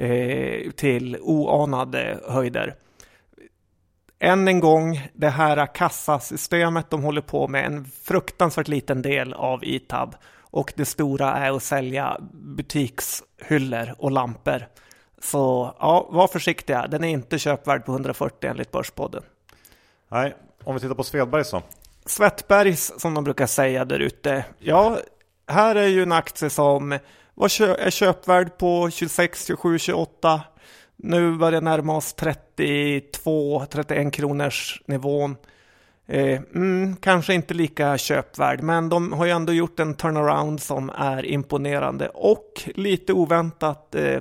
eh, 0.00 0.70
till 0.70 1.16
oanade 1.20 2.20
höjder. 2.28 2.74
Än 4.18 4.48
en 4.48 4.60
gång, 4.60 5.08
det 5.14 5.28
här 5.28 5.66
kassasystemet, 5.74 6.90
de 6.90 7.02
håller 7.02 7.20
på 7.20 7.48
med 7.48 7.66
en 7.66 7.84
fruktansvärt 7.84 8.68
liten 8.68 9.02
del 9.02 9.32
av 9.32 9.64
ITAB 9.64 10.14
och 10.38 10.72
det 10.76 10.84
stora 10.84 11.32
är 11.32 11.56
att 11.56 11.62
sälja 11.62 12.16
butikshyllor 12.32 13.94
och 13.98 14.10
lampor. 14.10 14.66
Så 15.22 15.74
ja, 15.78 16.08
var 16.10 16.28
försiktiga, 16.28 16.86
den 16.86 17.04
är 17.04 17.08
inte 17.08 17.38
köpvärd 17.38 17.84
på 17.84 17.92
140 17.92 18.50
enligt 18.50 18.70
Börspodden. 18.70 19.22
Nej, 20.08 20.34
om 20.64 20.74
vi 20.74 20.80
tittar 20.80 20.94
på 20.94 21.04
Svedbergs 21.04 21.50
då? 21.50 21.62
Svettbergs 22.06 22.92
som 23.00 23.14
de 23.14 23.24
brukar 23.24 23.46
säga 23.46 23.84
där 23.84 23.98
ute. 23.98 24.44
Ja, 24.58 24.98
här 25.48 25.76
är 25.76 25.86
ju 25.86 26.02
en 26.02 26.12
aktie 26.12 26.50
som 26.50 26.98
var 27.40 27.48
kö 27.48 27.74
är 27.74 27.90
köpvärd 27.90 28.58
på 28.58 28.90
26, 28.90 29.46
27, 29.46 29.78
28. 29.78 30.42
Nu 30.96 31.36
börjar 31.36 31.60
närma 31.60 31.96
oss 31.96 32.14
32-31 32.16 34.10
kronors 34.10 34.82
nivån. 34.86 35.36
Eh, 36.06 36.40
mm, 36.54 36.96
kanske 36.96 37.34
inte 37.34 37.54
lika 37.54 37.98
köpvärd, 37.98 38.62
men 38.62 38.88
de 38.88 39.12
har 39.12 39.24
ju 39.24 39.30
ändå 39.30 39.52
gjort 39.52 39.80
en 39.80 39.94
turnaround 39.94 40.62
som 40.62 40.90
är 40.90 41.26
imponerande 41.26 42.08
och 42.08 42.62
lite 42.74 43.12
oväntat 43.12 43.94
eh, 43.94 44.20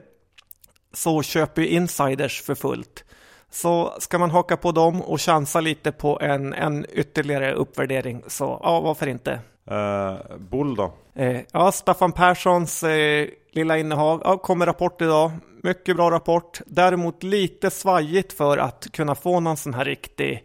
så 0.94 1.22
köper 1.22 1.62
ju 1.62 1.68
insiders 1.68 2.42
för 2.42 2.56
fullt. 2.56 3.04
Så 3.52 3.96
ska 4.00 4.20
man 4.20 4.32
haka 4.32 4.58
på 4.58 4.72
dem 4.72 5.02
och 5.02 5.22
chansa 5.22 5.62
lite 5.62 5.92
på 5.92 6.20
en, 6.22 6.54
en 6.54 6.86
ytterligare 6.90 7.54
uppvärdering 7.54 8.24
så 8.28 8.60
ja, 8.64 8.80
varför 8.80 9.08
inte? 9.08 9.40
Eh, 9.70 10.38
Bull 10.38 10.76
då? 10.76 10.94
Eh, 11.16 11.42
ja, 11.52 11.72
Staffan 11.72 12.12
Perssons 12.12 12.84
eh, 12.84 13.28
lilla 13.52 13.78
innehav. 13.78 14.22
Ja, 14.26 14.38
kommer 14.38 14.66
rapport 14.66 15.02
idag. 15.02 15.32
Mycket 15.64 15.96
bra 15.96 16.12
rapport. 16.12 16.62
Däremot 16.66 17.24
lite 17.24 17.70
svajigt 17.70 18.34
för 18.34 18.58
att 18.58 18.88
kunna 18.92 19.16
få 19.16 19.40
någon 19.40 19.58
sån 19.58 19.74
här 19.74 19.86
riktig 19.86 20.44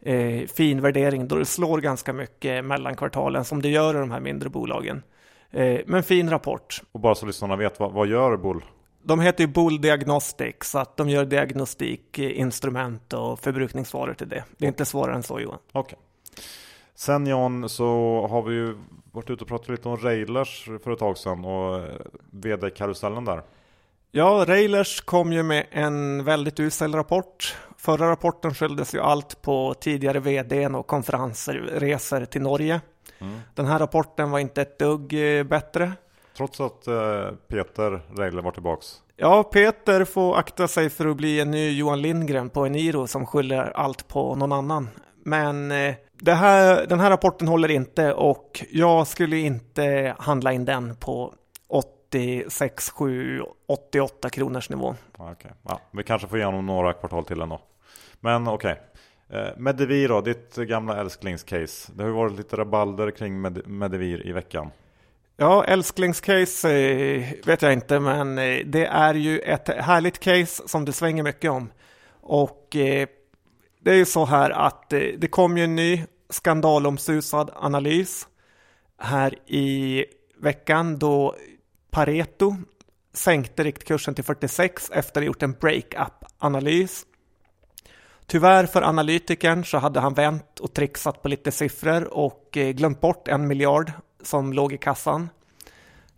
eh, 0.00 0.46
fin 0.46 0.80
värdering 0.80 1.28
då 1.28 1.36
det 1.36 1.44
slår 1.44 1.78
ganska 1.78 2.12
mycket 2.12 2.64
mellan 2.64 2.96
kvartalen 2.96 3.44
som 3.44 3.62
det 3.62 3.68
gör 3.68 3.94
i 3.94 3.98
de 3.98 4.10
här 4.10 4.20
mindre 4.20 4.48
bolagen. 4.48 5.02
Eh, 5.50 5.80
men 5.86 6.02
fin 6.02 6.30
rapport. 6.30 6.82
Och 6.92 7.00
bara 7.00 7.14
så 7.14 7.26
lyssnarna 7.26 7.56
vet, 7.56 7.80
vad, 7.80 7.92
vad 7.92 8.06
gör 8.06 8.36
Bull? 8.36 8.64
De 9.02 9.20
heter 9.20 9.44
ju 9.44 9.48
Bull 9.48 9.80
Diagnostics, 9.80 10.70
så 10.70 10.78
att 10.78 10.96
de 10.96 11.08
gör 11.08 11.24
diagnostikinstrument 11.24 13.12
och 13.12 13.40
förbrukningsvaror 13.40 14.14
till 14.14 14.28
det. 14.28 14.44
Det 14.58 14.66
är 14.66 14.68
inte 14.68 14.84
svårare 14.84 15.14
än 15.14 15.22
så 15.22 15.40
Johan. 15.40 15.58
Okej. 15.72 15.98
Sen 16.94 17.26
Jan 17.26 17.68
så 17.68 17.86
har 18.30 18.42
vi 18.42 18.54
ju 18.54 18.76
varit 19.12 19.30
ute 19.30 19.44
och 19.44 19.48
pratat 19.48 19.68
lite 19.68 19.88
om 19.88 19.96
Railers 19.96 20.64
för 20.84 20.92
ett 20.92 20.98
tag 20.98 21.18
sedan 21.18 21.44
och 21.44 21.76
eh, 21.76 21.84
vd-karusellen 22.30 23.24
där. 23.24 23.42
Ja, 24.10 24.44
Railers 24.48 25.00
kom 25.00 25.32
ju 25.32 25.42
med 25.42 25.66
en 25.70 26.24
väldigt 26.24 26.60
usel 26.60 26.94
rapport. 26.94 27.56
Förra 27.76 28.10
rapporten 28.10 28.54
skylldes 28.54 28.94
ju 28.94 29.00
allt 29.00 29.42
på 29.42 29.74
tidigare 29.80 30.20
vdn 30.20 30.74
och 30.74 30.86
konferensresor 30.86 32.24
till 32.24 32.42
Norge. 32.42 32.80
Mm. 33.18 33.40
Den 33.54 33.66
här 33.66 33.78
rapporten 33.78 34.30
var 34.30 34.38
inte 34.38 34.62
ett 34.62 34.78
dugg 34.78 35.38
eh, 35.38 35.44
bättre. 35.44 35.92
Trots 36.36 36.60
att 36.60 36.86
eh, 36.86 37.30
Peter 37.48 38.00
Reiler 38.16 38.42
var 38.42 38.50
tillbaks. 38.50 38.86
Ja, 39.16 39.42
Peter 39.42 40.04
får 40.04 40.36
akta 40.36 40.68
sig 40.68 40.90
för 40.90 41.06
att 41.06 41.16
bli 41.16 41.40
en 41.40 41.50
ny 41.50 41.78
Johan 41.78 42.02
Lindgren 42.02 42.50
på 42.50 42.66
Eniro 42.66 43.06
som 43.06 43.26
skyller 43.26 43.76
allt 43.76 44.08
på 44.08 44.34
någon 44.34 44.52
annan. 44.52 44.88
Men 45.24 45.72
här, 46.30 46.86
den 46.86 47.00
här 47.00 47.10
rapporten 47.10 47.48
håller 47.48 47.70
inte 47.70 48.12
och 48.12 48.64
jag 48.70 49.06
skulle 49.06 49.36
inte 49.38 50.14
handla 50.18 50.52
in 50.52 50.64
den 50.64 50.96
på 50.96 51.34
86, 51.68 52.90
7, 52.90 53.40
88 53.68 54.30
kronors 54.30 54.70
nivå. 54.70 54.94
Okej. 55.18 55.50
Ja, 55.68 55.80
vi 55.90 56.02
kanske 56.02 56.28
får 56.28 56.38
igenom 56.38 56.66
några 56.66 56.92
kvartal 56.92 57.24
till 57.24 57.40
ändå. 57.40 57.60
Men 58.20 58.48
okej. 58.48 58.80
Eh, 59.30 59.48
Medivir 59.56 60.08
då, 60.08 60.20
ditt 60.20 60.54
gamla 60.56 61.00
älsklingscase. 61.00 61.92
Det 61.94 62.02
har 62.02 62.08
ju 62.08 62.14
varit 62.16 62.36
lite 62.36 62.56
rabalder 62.56 63.10
kring 63.10 63.40
Med- 63.40 63.66
Medivir 63.68 64.26
i 64.26 64.32
veckan. 64.32 64.70
Ja, 65.36 65.64
älsklingscase 65.64 66.70
eh, 66.72 67.28
vet 67.46 67.62
jag 67.62 67.72
inte, 67.72 68.00
men 68.00 68.38
eh, 68.38 68.58
det 68.66 68.86
är 68.86 69.14
ju 69.14 69.38
ett 69.38 69.68
härligt 69.68 70.18
case 70.18 70.68
som 70.68 70.84
det 70.84 70.92
svänger 70.92 71.22
mycket 71.22 71.50
om. 71.50 71.70
Och 72.20 72.76
det 73.84 73.90
är 73.90 73.94
ju 73.94 74.04
så 74.04 74.24
här 74.24 74.50
att 74.50 74.92
eh, 74.92 75.00
det 75.18 75.28
kom 75.28 75.58
ju 75.58 75.64
en 75.64 75.76
ny 75.76 76.04
skandalomsusad 76.30 77.50
analys 77.54 78.28
här 78.98 79.34
i 79.46 80.04
veckan 80.40 80.98
då 80.98 81.36
Pareto 81.90 82.56
sänkte 83.12 83.64
riktkursen 83.64 84.14
till 84.14 84.24
46 84.24 84.90
efter 84.94 85.20
att 85.20 85.24
ha 85.24 85.26
gjort 85.26 85.42
en 85.42 85.52
break-up-analys. 85.52 87.06
Tyvärr 88.26 88.66
för 88.66 88.82
analytikern 88.82 89.64
så 89.64 89.78
hade 89.78 90.00
han 90.00 90.14
vänt 90.14 90.60
och 90.60 90.74
trixat 90.74 91.22
på 91.22 91.28
lite 91.28 91.52
siffror 91.52 92.14
och 92.14 92.56
eh, 92.56 92.70
glömt 92.70 93.00
bort 93.00 93.28
en 93.28 93.46
miljard 93.46 93.92
som 94.22 94.52
låg 94.52 94.72
i 94.72 94.78
kassan. 94.78 95.28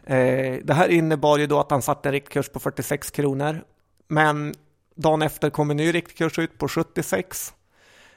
Eh, 0.05 0.59
det 0.65 0.75
här 0.75 0.89
innebar 0.89 1.39
ju 1.39 1.47
då 1.47 1.61
att 1.61 1.71
han 1.71 1.83
satte 1.83 2.09
en 2.09 2.13
riktkurs 2.13 2.49
på 2.49 2.61
46 2.61 3.11
kronor. 3.11 3.65
Men 4.09 4.55
dagen 4.95 5.23
efter 5.23 5.51
kom 5.51 5.71
en 5.71 5.77
ny 5.77 5.95
riktkurs 5.95 6.39
ut 6.39 6.59
på 6.59 6.69
76. 6.69 7.55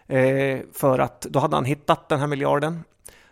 Eh, 0.07 0.59
För 0.73 0.99
att 0.99 1.21
då 1.21 1.39
hade 1.39 1.55
han 1.55 1.65
hittat 1.65 2.09
den 2.09 2.19
här 2.19 2.27
miljarden. 2.27 2.83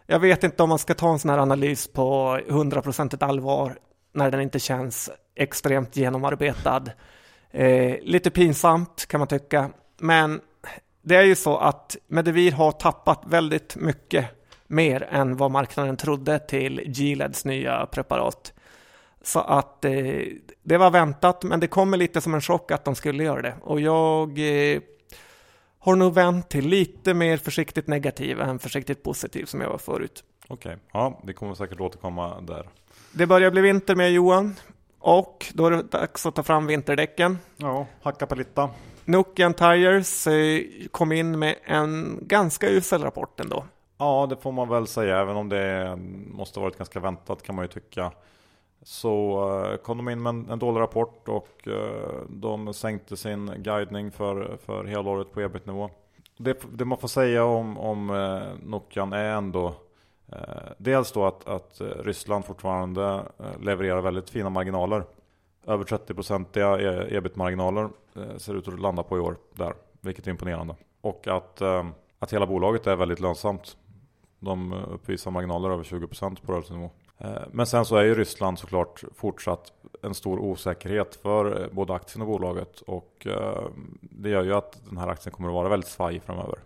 Jag 0.06 0.20
vet 0.20 0.44
inte 0.44 0.64
om 0.64 0.70
man 0.70 0.80
ska 0.80 0.94
ta 0.94 1.12
en 1.12 1.20
sån 1.20 1.30
här 1.30 1.38
analys 1.38 1.88
på 1.88 2.40
100% 2.48 3.24
allvar 3.24 3.78
när 4.14 4.32
den 4.32 4.42
inte 4.42 4.60
känns 4.60 5.10
extremt 5.36 5.96
genomarbetad. 5.96 6.84
Eh, 7.52 7.96
lite 8.02 8.32
pinsamt 8.32 9.06
kan 9.06 9.20
man 9.20 9.28
tycka. 9.28 9.70
Men 9.98 10.42
det 11.02 11.16
är 11.16 11.24
ju 11.24 11.36
så 11.36 11.58
att 11.58 11.98
Medivir 12.08 12.52
har 12.52 12.72
tappat 12.72 13.22
väldigt 13.26 13.76
mycket 13.76 14.26
mer 14.68 15.04
än 15.04 15.38
vad 15.38 15.52
marknaden 15.52 15.98
trodde 15.98 16.40
till 16.40 16.82
Gileds 16.86 17.46
nya 17.46 17.86
preparat. 17.86 18.54
Så 19.26 19.40
att 19.40 19.86
eh, 19.86 19.92
det 20.64 20.78
var 20.78 20.92
väntat, 20.92 21.44
men 21.44 21.60
det 21.60 21.68
kommer 21.68 21.98
lite 21.98 22.22
som 22.22 22.34
en 22.34 22.42
chock 22.42 22.72
att 22.72 22.86
de 22.86 22.96
skulle 22.96 23.24
göra 23.24 23.42
det. 23.42 23.56
Och 23.62 23.82
jag 23.82 24.30
eh, 24.40 24.82
har 25.80 25.96
nog 25.96 26.14
vänt 26.14 26.50
till 26.50 26.68
lite 26.68 27.14
mer 27.14 27.38
försiktigt 27.38 27.88
negativ 27.88 28.42
än 28.42 28.60
försiktigt 28.60 29.04
positiv 29.04 29.46
som 29.46 29.62
jag 29.62 29.70
var 29.70 29.78
förut. 29.78 30.24
Okej, 30.48 30.78
ja, 30.92 31.20
vi 31.24 31.34
kommer 31.34 31.54
säkert 31.54 31.80
återkomma 31.80 32.42
där. 32.42 32.70
Det 33.12 33.28
börjar 33.28 33.52
bli 33.52 33.62
vinter 33.62 33.96
med 33.96 34.12
Johan 34.12 34.56
och 35.00 35.46
då 35.54 35.66
är 35.66 35.72
det 35.72 35.84
dags 35.84 36.26
att 36.26 36.36
ta 36.36 36.44
fram 36.44 36.68
vinterdäcken. 36.68 37.38
Ja, 37.58 37.86
hacka 38.02 38.26
på 38.26 38.36
lite. 38.36 38.70
Nokian 39.06 39.54
Tires 39.54 40.28
eh, 40.28 40.62
kom 40.92 41.12
in 41.12 41.40
med 41.40 41.56
en 41.64 42.20
ganska 42.22 42.70
usel 42.70 43.04
rapport 43.04 43.40
ändå. 43.40 43.66
Ja, 43.98 44.28
det 44.30 44.36
får 44.36 44.52
man 44.52 44.70
väl 44.70 44.88
säga, 44.88 45.20
även 45.20 45.36
om 45.36 45.50
det 45.50 45.98
måste 46.32 46.60
ha 46.60 46.64
varit 46.64 46.78
ganska 46.78 47.00
väntat 47.00 47.44
kan 47.44 47.56
man 47.56 47.66
ju 47.66 47.70
tycka. 47.70 48.12
Så 48.84 49.44
eh, 49.72 49.78
kom 49.78 49.98
de 49.98 50.10
in 50.10 50.24
med 50.24 50.30
en, 50.30 50.50
en 50.50 50.60
dålig 50.60 50.82
rapport 50.82 51.28
och 51.28 51.68
eh, 51.68 52.22
de 52.30 52.74
sänkte 52.74 53.18
sin 53.18 53.52
guidning 53.58 54.12
för, 54.12 54.58
för 54.66 54.86
helåret 54.86 55.32
på 55.32 55.42
ebit-nivå. 55.42 55.90
Det, 56.38 56.64
det 56.74 56.86
man 56.86 56.98
får 56.98 57.08
säga 57.08 57.46
om, 57.46 57.78
om 57.78 58.10
eh, 58.10 58.68
Nokian 58.70 59.14
är 59.14 59.36
ändå 59.36 59.74
dels 60.78 61.12
då 61.12 61.26
att, 61.26 61.48
att 61.48 61.82
Ryssland 61.82 62.46
fortfarande 62.46 63.24
levererar 63.60 64.02
väldigt 64.02 64.30
fina 64.30 64.50
marginaler. 64.50 65.04
Över 65.66 65.84
30-procentiga 65.84 66.80
e, 66.80 67.18
ebit-marginaler 67.18 67.90
ser 68.38 68.56
ut 68.56 68.68
att 68.68 68.80
landa 68.80 69.04
på 69.04 69.18
i 69.18 69.20
år 69.20 69.38
där, 69.54 69.74
vilket 70.02 70.28
är 70.28 70.32
imponerande. 70.32 70.76
Och 71.02 71.28
att, 71.28 71.62
att 72.20 72.34
hela 72.34 72.46
bolaget 72.46 72.88
är 72.88 72.96
väldigt 72.96 73.20
lönsamt. 73.20 73.78
De 74.40 74.74
uppvisar 74.74 75.32
marginaler 75.32 75.70
över 75.70 75.84
20% 75.84 76.46
på 76.46 76.52
rörelsenivå. 76.52 76.90
Eh, 77.18 77.42
men 77.52 77.66
sen 77.66 77.86
så 77.86 77.96
är 77.96 78.04
ju 78.04 78.16
Ryssland 78.16 78.60
såklart 78.60 79.04
fortsatt 79.16 79.74
en 80.02 80.14
stor 80.14 80.40
osäkerhet 80.40 81.16
för 81.16 81.62
eh, 81.62 81.68
både 81.72 81.94
aktien 81.94 82.22
och 82.22 82.28
bolaget. 82.28 82.82
Och 82.82 83.28
eh, 83.28 83.64
det 84.02 84.30
gör 84.30 84.44
ju 84.44 84.54
att 84.54 84.86
den 84.86 84.98
här 84.98 85.08
aktien 85.08 85.34
kommer 85.34 85.50
att 85.50 85.56
vara 85.56 85.70
väldigt 85.70 85.90
svajig 85.90 86.24
framöver. 86.24 86.60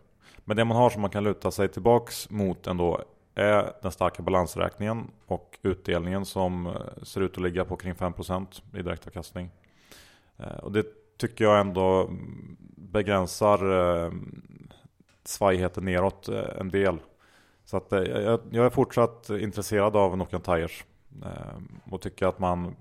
Men 0.45 0.57
det 0.57 0.65
man 0.65 0.77
har 0.77 0.89
som 0.89 1.01
man 1.01 1.11
kan 1.11 1.23
luta 1.23 1.51
sig 1.51 1.67
tillbaks 1.67 2.29
mot 2.29 2.67
ändå 2.67 3.01
är 3.35 3.73
den 3.81 3.91
starka 3.91 4.23
balansräkningen 4.23 5.07
och 5.25 5.59
utdelningen 5.61 6.25
som 6.25 6.73
ser 7.03 7.21
ut 7.21 7.37
att 7.37 7.43
ligga 7.43 7.65
på 7.65 7.75
kring 7.75 7.93
5% 7.93 8.61
i 8.73 8.81
direktavkastning. 8.81 9.49
Och 10.61 10.71
det 10.71 10.85
tycker 11.17 11.45
jag 11.45 11.59
ändå 11.59 12.01
mm, 12.01 12.57
begränsar 12.75 14.11
svajigheten 15.23 15.85
neråt 15.85 16.27
en 16.59 16.69
del. 16.69 16.97
Så 17.69 17.77
att 17.77 17.93
eh, 17.93 18.01
jag, 18.01 18.39
jag 18.51 18.65
är 18.65 18.69
fortsatt 18.69 19.29
intresserad 19.29 19.95
av 19.95 20.17
Nokian 20.17 20.41
Tires. 20.41 20.85
Eh, 21.23 21.91
och 21.93 22.01
tycker 22.01 22.25
att 22.25 22.39
man 22.39 22.75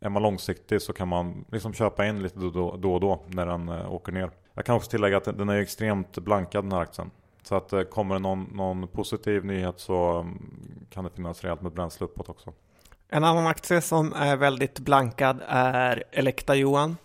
är 0.00 0.08
man 0.08 0.22
långsiktig 0.22 0.82
så 0.82 0.92
kan 0.92 1.08
man 1.08 1.44
liksom 1.52 1.72
köpa 1.72 2.06
in 2.06 2.22
lite 2.22 2.38
då, 2.38 2.66
och 2.66 3.00
då 3.00 3.22
när 3.26 3.46
den 3.46 3.68
eh, 3.68 3.92
åker 3.92 4.12
ner. 4.12 4.30
Jag 4.54 4.64
kan 4.64 4.76
också 4.76 4.90
tillägga 4.90 5.16
att 5.16 5.24
den 5.24 5.48
är 5.48 5.56
extremt 5.56 6.18
blankad 6.18 6.64
den 6.64 6.72
här 6.72 6.80
aktien. 6.80 7.10
Så 7.42 7.54
att 7.54 7.90
kommer 7.90 8.14
det 8.14 8.18
någon, 8.18 8.44
någon 8.44 8.88
positiv 8.88 9.44
nyhet 9.44 9.80
så 9.80 10.18
mm, 10.18 10.86
kan 10.90 11.04
det 11.04 11.10
finnas 11.10 11.42
rejält 11.42 11.62
med 11.62 11.72
bränsle 11.72 12.04
uppåt 12.04 12.28
också. 12.28 12.52
En 13.08 13.24
annan 13.24 13.46
aktie 13.46 13.80
som 13.80 14.12
är 14.12 14.36
väldigt 14.36 14.78
blankad 14.78 15.40
är 15.46 16.04
Elekta 16.10 16.54
Johan. 16.54 16.96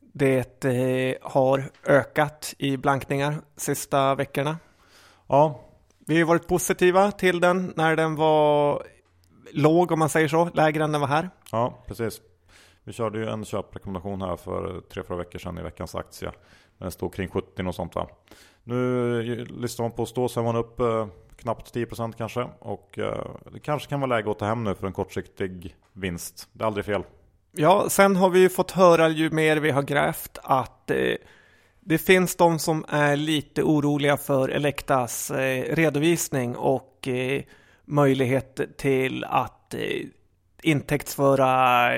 Det 0.00 1.18
har 1.22 1.70
ökat 1.84 2.54
i 2.58 2.76
blankningar 2.76 3.34
sista 3.56 4.14
veckorna. 4.14 4.56
Ja, 5.26 5.65
Vi 6.08 6.18
har 6.18 6.26
varit 6.26 6.48
positiva 6.48 7.12
till 7.12 7.40
den 7.40 7.72
när 7.76 7.96
den 7.96 8.16
var 8.16 8.82
låg 9.52 9.92
om 9.92 9.98
man 9.98 10.08
säger 10.08 10.28
så, 10.28 10.50
lägre 10.54 10.84
än 10.84 10.92
den 10.92 11.00
var 11.00 11.08
här. 11.08 11.30
Ja, 11.52 11.84
precis. 11.86 12.20
Vi 12.84 12.92
körde 12.92 13.18
ju 13.18 13.28
en 13.28 13.44
köprekommendation 13.44 14.22
här 14.22 14.36
för 14.36 14.80
tre, 14.80 15.02
fyra 15.08 15.16
veckor 15.16 15.38
sedan 15.38 15.58
i 15.58 15.62
veckans 15.62 15.94
aktie. 15.94 16.32
Den 16.78 16.90
stod 16.90 17.14
kring 17.14 17.28
70 17.28 17.68
och 17.68 17.74
sånt 17.74 17.94
va. 17.94 18.08
Nu 18.64 19.44
listar 19.44 19.84
man 19.84 19.90
på 19.90 20.06
stå 20.06 20.28
så 20.28 20.40
är 20.40 20.44
man 20.44 20.56
upp 20.56 20.80
eh, 20.80 21.06
knappt 21.36 21.74
10% 21.74 22.12
kanske. 22.18 22.48
Och 22.58 22.98
eh, 22.98 23.26
det 23.52 23.60
kanske 23.60 23.88
kan 23.88 24.00
vara 24.00 24.16
läge 24.16 24.30
att 24.30 24.38
ta 24.38 24.46
hem 24.46 24.64
nu 24.64 24.74
för 24.74 24.86
en 24.86 24.92
kortsiktig 24.92 25.76
vinst. 25.92 26.48
Det 26.52 26.64
är 26.64 26.66
aldrig 26.66 26.84
fel. 26.84 27.02
Ja, 27.52 27.86
sen 27.88 28.16
har 28.16 28.30
vi 28.30 28.40
ju 28.40 28.48
fått 28.48 28.70
höra 28.70 29.08
ju 29.08 29.30
mer 29.30 29.56
vi 29.56 29.70
har 29.70 29.82
grävt 29.82 30.38
att 30.42 30.90
eh, 30.90 31.14
det 31.88 31.98
finns 31.98 32.36
de 32.36 32.58
som 32.58 32.84
är 32.88 33.16
lite 33.16 33.62
oroliga 33.62 34.16
för 34.16 34.48
Elektas 34.48 35.30
eh, 35.30 35.74
redovisning 35.74 36.56
och 36.56 37.08
eh, 37.08 37.42
möjlighet 37.84 38.60
till 38.78 39.24
att 39.24 39.74
eh, 39.74 39.80
intäktsföra 40.62 41.90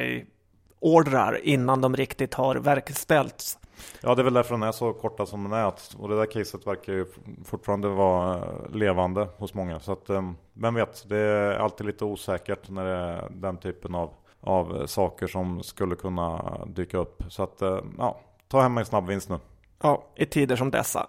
ordrar 0.81 1.40
innan 1.42 1.81
de 1.81 1.96
riktigt 1.96 2.35
har 2.35 2.57
verkställts. 2.57 3.59
Ja, 4.01 4.14
det 4.14 4.22
är 4.22 4.24
väl 4.24 4.35
därför 4.35 4.55
den 4.55 4.62
är 4.62 4.72
så 4.72 4.92
korta 4.92 5.27
som 5.27 5.44
den 5.44 5.53
är. 5.53 5.72
Och 5.96 6.09
det 6.09 6.16
där 6.16 6.27
caset 6.27 6.66
verkar 6.66 6.92
ju 6.92 7.07
fortfarande 7.44 7.88
vara 7.88 8.44
levande 8.72 9.29
hos 9.37 9.55
många. 9.55 9.81
Så 9.81 9.92
att, 9.92 10.11
vem 10.53 10.74
vet, 10.74 11.09
det 11.09 11.18
är 11.18 11.59
alltid 11.59 11.87
lite 11.87 12.05
osäkert 12.05 12.70
när 12.70 12.85
det 12.85 12.90
är 12.90 13.29
den 13.31 13.57
typen 13.57 13.94
av, 13.94 14.11
av 14.40 14.87
saker 14.87 15.27
som 15.27 15.62
skulle 15.62 15.96
kunna 15.96 16.59
dyka 16.66 16.98
upp. 16.98 17.22
Så 17.29 17.42
att, 17.42 17.62
ja, 17.98 18.20
ta 18.48 18.61
hem 18.61 18.79
en 18.79 18.85
snabb 18.85 19.07
vinst 19.07 19.29
nu. 19.29 19.38
Ja, 19.83 20.09
i 20.17 20.27
tider 20.27 20.57
som 20.57 20.71
dessa. 20.71 21.07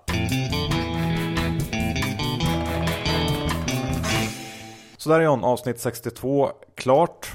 Så 4.98 5.10
där 5.10 5.20
är 5.20 5.24
John, 5.24 5.44
avsnitt 5.44 5.80
62 5.80 6.52
klart. 6.76 7.32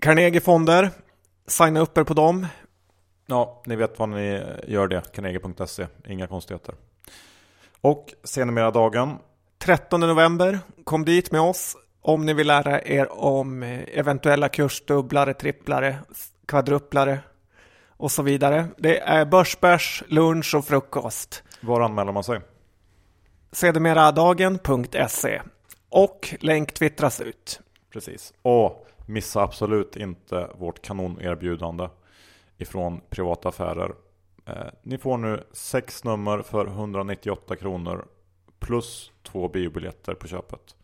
Carnegie 0.00 0.40
Fonder, 0.40 0.90
signa 1.46 1.80
upp 1.80 1.98
er 1.98 2.04
på 2.04 2.14
dem. 2.14 2.46
Ja, 3.26 3.62
ni 3.66 3.76
vet 3.76 3.98
vad 3.98 4.08
ni 4.08 4.42
gör 4.66 4.88
det. 4.88 5.12
Carnegie.se, 5.12 5.86
inga 6.06 6.26
konstigheter. 6.26 6.74
Och 7.80 8.14
senare 8.24 8.70
dagen. 8.70 9.18
13 9.58 10.00
november, 10.00 10.58
kom 10.84 11.04
dit 11.04 11.32
med 11.32 11.40
oss 11.40 11.76
om 12.02 12.26
ni 12.26 12.32
vill 12.32 12.46
lära 12.46 12.80
er 12.80 13.12
om 13.12 13.62
eventuella 13.92 14.48
kursdubblare, 14.48 15.34
tripplare, 15.34 15.98
kvadruplare 16.46 17.18
och 17.96 18.10
så 18.10 18.22
vidare. 18.22 18.66
Det 18.78 19.00
är 19.00 19.24
börsbärs, 19.24 20.02
lunch 20.06 20.54
och 20.54 20.64
frukost. 20.64 21.42
Var 21.60 21.80
anmäler 21.80 22.12
man 22.12 22.24
sig? 22.24 22.40
Sedermeradagen.se 23.52 25.42
och 25.88 26.34
länk 26.40 26.72
twittras 26.72 27.20
ut. 27.20 27.60
Precis. 27.92 28.34
Och 28.42 28.86
missa 29.06 29.42
absolut 29.42 29.96
inte 29.96 30.50
vårt 30.58 30.82
kanonerbjudande 30.82 31.88
ifrån 32.58 33.00
privata 33.10 33.48
affärer. 33.48 33.94
Eh, 34.46 34.54
ni 34.82 34.98
får 34.98 35.18
nu 35.18 35.44
sex 35.52 36.04
nummer 36.04 36.42
för 36.42 36.66
198 36.66 37.56
kronor 37.56 38.04
plus 38.58 39.12
två 39.22 39.48
biobiljetter 39.48 40.14
på 40.14 40.26
köpet. 40.26 40.76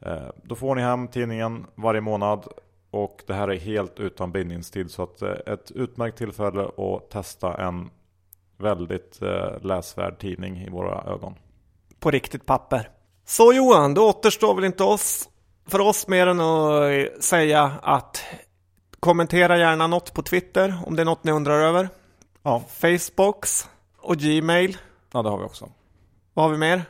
Eh, 0.00 0.28
då 0.42 0.54
får 0.54 0.74
ni 0.74 0.82
hem 0.82 1.08
tidningen 1.08 1.66
varje 1.74 2.00
månad 2.00 2.48
och 2.92 3.22
det 3.26 3.34
här 3.34 3.48
är 3.48 3.58
helt 3.58 4.00
utan 4.00 4.32
bindningstid 4.32 4.90
så 4.90 5.02
att 5.02 5.22
eh, 5.22 5.30
ett 5.46 5.70
utmärkt 5.70 6.18
tillfälle 6.18 6.64
att 6.64 7.10
testa 7.10 7.54
en 7.54 7.90
väldigt 8.58 9.22
eh, 9.22 9.60
läsvärd 9.60 10.18
tidning 10.18 10.58
i 10.58 10.70
våra 10.70 11.12
ögon. 11.12 11.34
På 12.00 12.10
riktigt 12.10 12.46
papper. 12.46 12.90
Så 13.24 13.52
Johan, 13.52 13.94
då 13.94 14.08
återstår 14.08 14.54
väl 14.54 14.64
inte 14.64 14.84
oss 14.84 15.28
för 15.66 15.80
oss 15.80 16.08
mer 16.08 16.26
än 16.26 16.40
att 16.40 17.24
säga 17.24 17.72
att 17.82 18.24
kommentera 19.00 19.58
gärna 19.58 19.86
något 19.86 20.14
på 20.14 20.22
Twitter 20.22 20.82
om 20.86 20.96
det 20.96 21.02
är 21.02 21.06
något 21.06 21.24
ni 21.24 21.32
undrar 21.32 21.60
över. 21.60 21.88
Ja. 22.42 22.62
Facebooks 22.68 23.68
och 23.98 24.16
Gmail. 24.16 24.76
Ja, 25.12 25.22
det 25.22 25.28
har 25.28 25.38
vi 25.38 25.44
också. 25.44 25.68
Vad 26.34 26.44
har 26.44 26.52
vi 26.52 26.58
mer? 26.58 26.82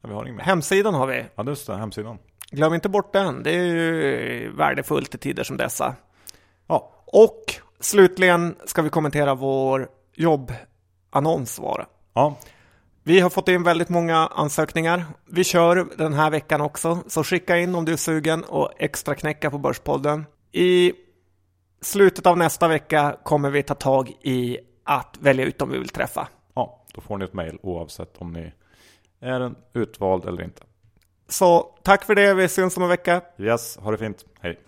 Ja, 0.00 0.08
vi 0.08 0.14
har 0.14 0.24
inget 0.24 0.36
mer. 0.36 0.44
Hemsidan 0.44 0.94
har 0.94 1.06
vi. 1.06 1.24
Ja, 1.34 1.44
just 1.44 1.66
det. 1.66 1.76
Hemsidan. 1.76 2.18
Glöm 2.52 2.74
inte 2.74 2.88
bort 2.88 3.12
den. 3.12 3.42
Det 3.42 3.50
är 3.50 3.64
ju 3.64 4.52
värdefullt 4.56 5.14
i 5.14 5.18
tider 5.18 5.44
som 5.44 5.56
dessa. 5.56 5.94
Ja. 6.66 6.92
Och 7.06 7.54
slutligen 7.80 8.56
ska 8.64 8.82
vi 8.82 8.90
kommentera 8.90 9.34
vår 9.34 9.88
jobbannons. 10.14 11.60
Ja, 12.14 12.36
Vi 13.02 13.20
har 13.20 13.30
fått 13.30 13.48
in 13.48 13.62
väldigt 13.62 13.88
många 13.88 14.16
ansökningar. 14.16 15.04
Vi 15.26 15.44
kör 15.44 15.88
den 15.98 16.12
här 16.12 16.30
veckan 16.30 16.60
också, 16.60 16.98
så 17.06 17.24
skicka 17.24 17.58
in 17.58 17.74
om 17.74 17.84
du 17.84 17.92
är 17.92 17.96
sugen 17.96 18.44
och 18.44 18.72
extra 18.78 19.14
knäcka 19.14 19.50
på 19.50 19.58
Börspodden. 19.58 20.26
I 20.52 20.92
slutet 21.80 22.26
av 22.26 22.38
nästa 22.38 22.68
vecka 22.68 23.16
kommer 23.22 23.50
vi 23.50 23.62
ta 23.62 23.74
tag 23.74 24.12
i 24.22 24.58
att 24.84 25.16
välja 25.20 25.44
ut 25.44 25.58
dem 25.58 25.70
vi 25.70 25.78
vill 25.78 25.88
träffa. 25.88 26.28
ja, 26.54 26.84
då 26.94 27.00
får 27.00 27.18
ni 27.18 27.24
ett 27.24 27.34
mejl 27.34 27.58
oavsett 27.62 28.16
om 28.18 28.32
ni 28.32 28.52
är 29.20 29.40
en 29.40 29.54
utvald 29.74 30.24
eller 30.24 30.42
inte. 30.42 30.62
Så 31.32 31.70
tack 31.82 32.04
för 32.04 32.14
det, 32.14 32.34
vi 32.34 32.48
syns 32.48 32.76
om 32.76 32.82
en 32.82 32.88
vecka. 32.88 33.20
Yes, 33.38 33.76
ha 33.76 33.90
det 33.90 33.98
fint. 33.98 34.24
Hej. 34.40 34.58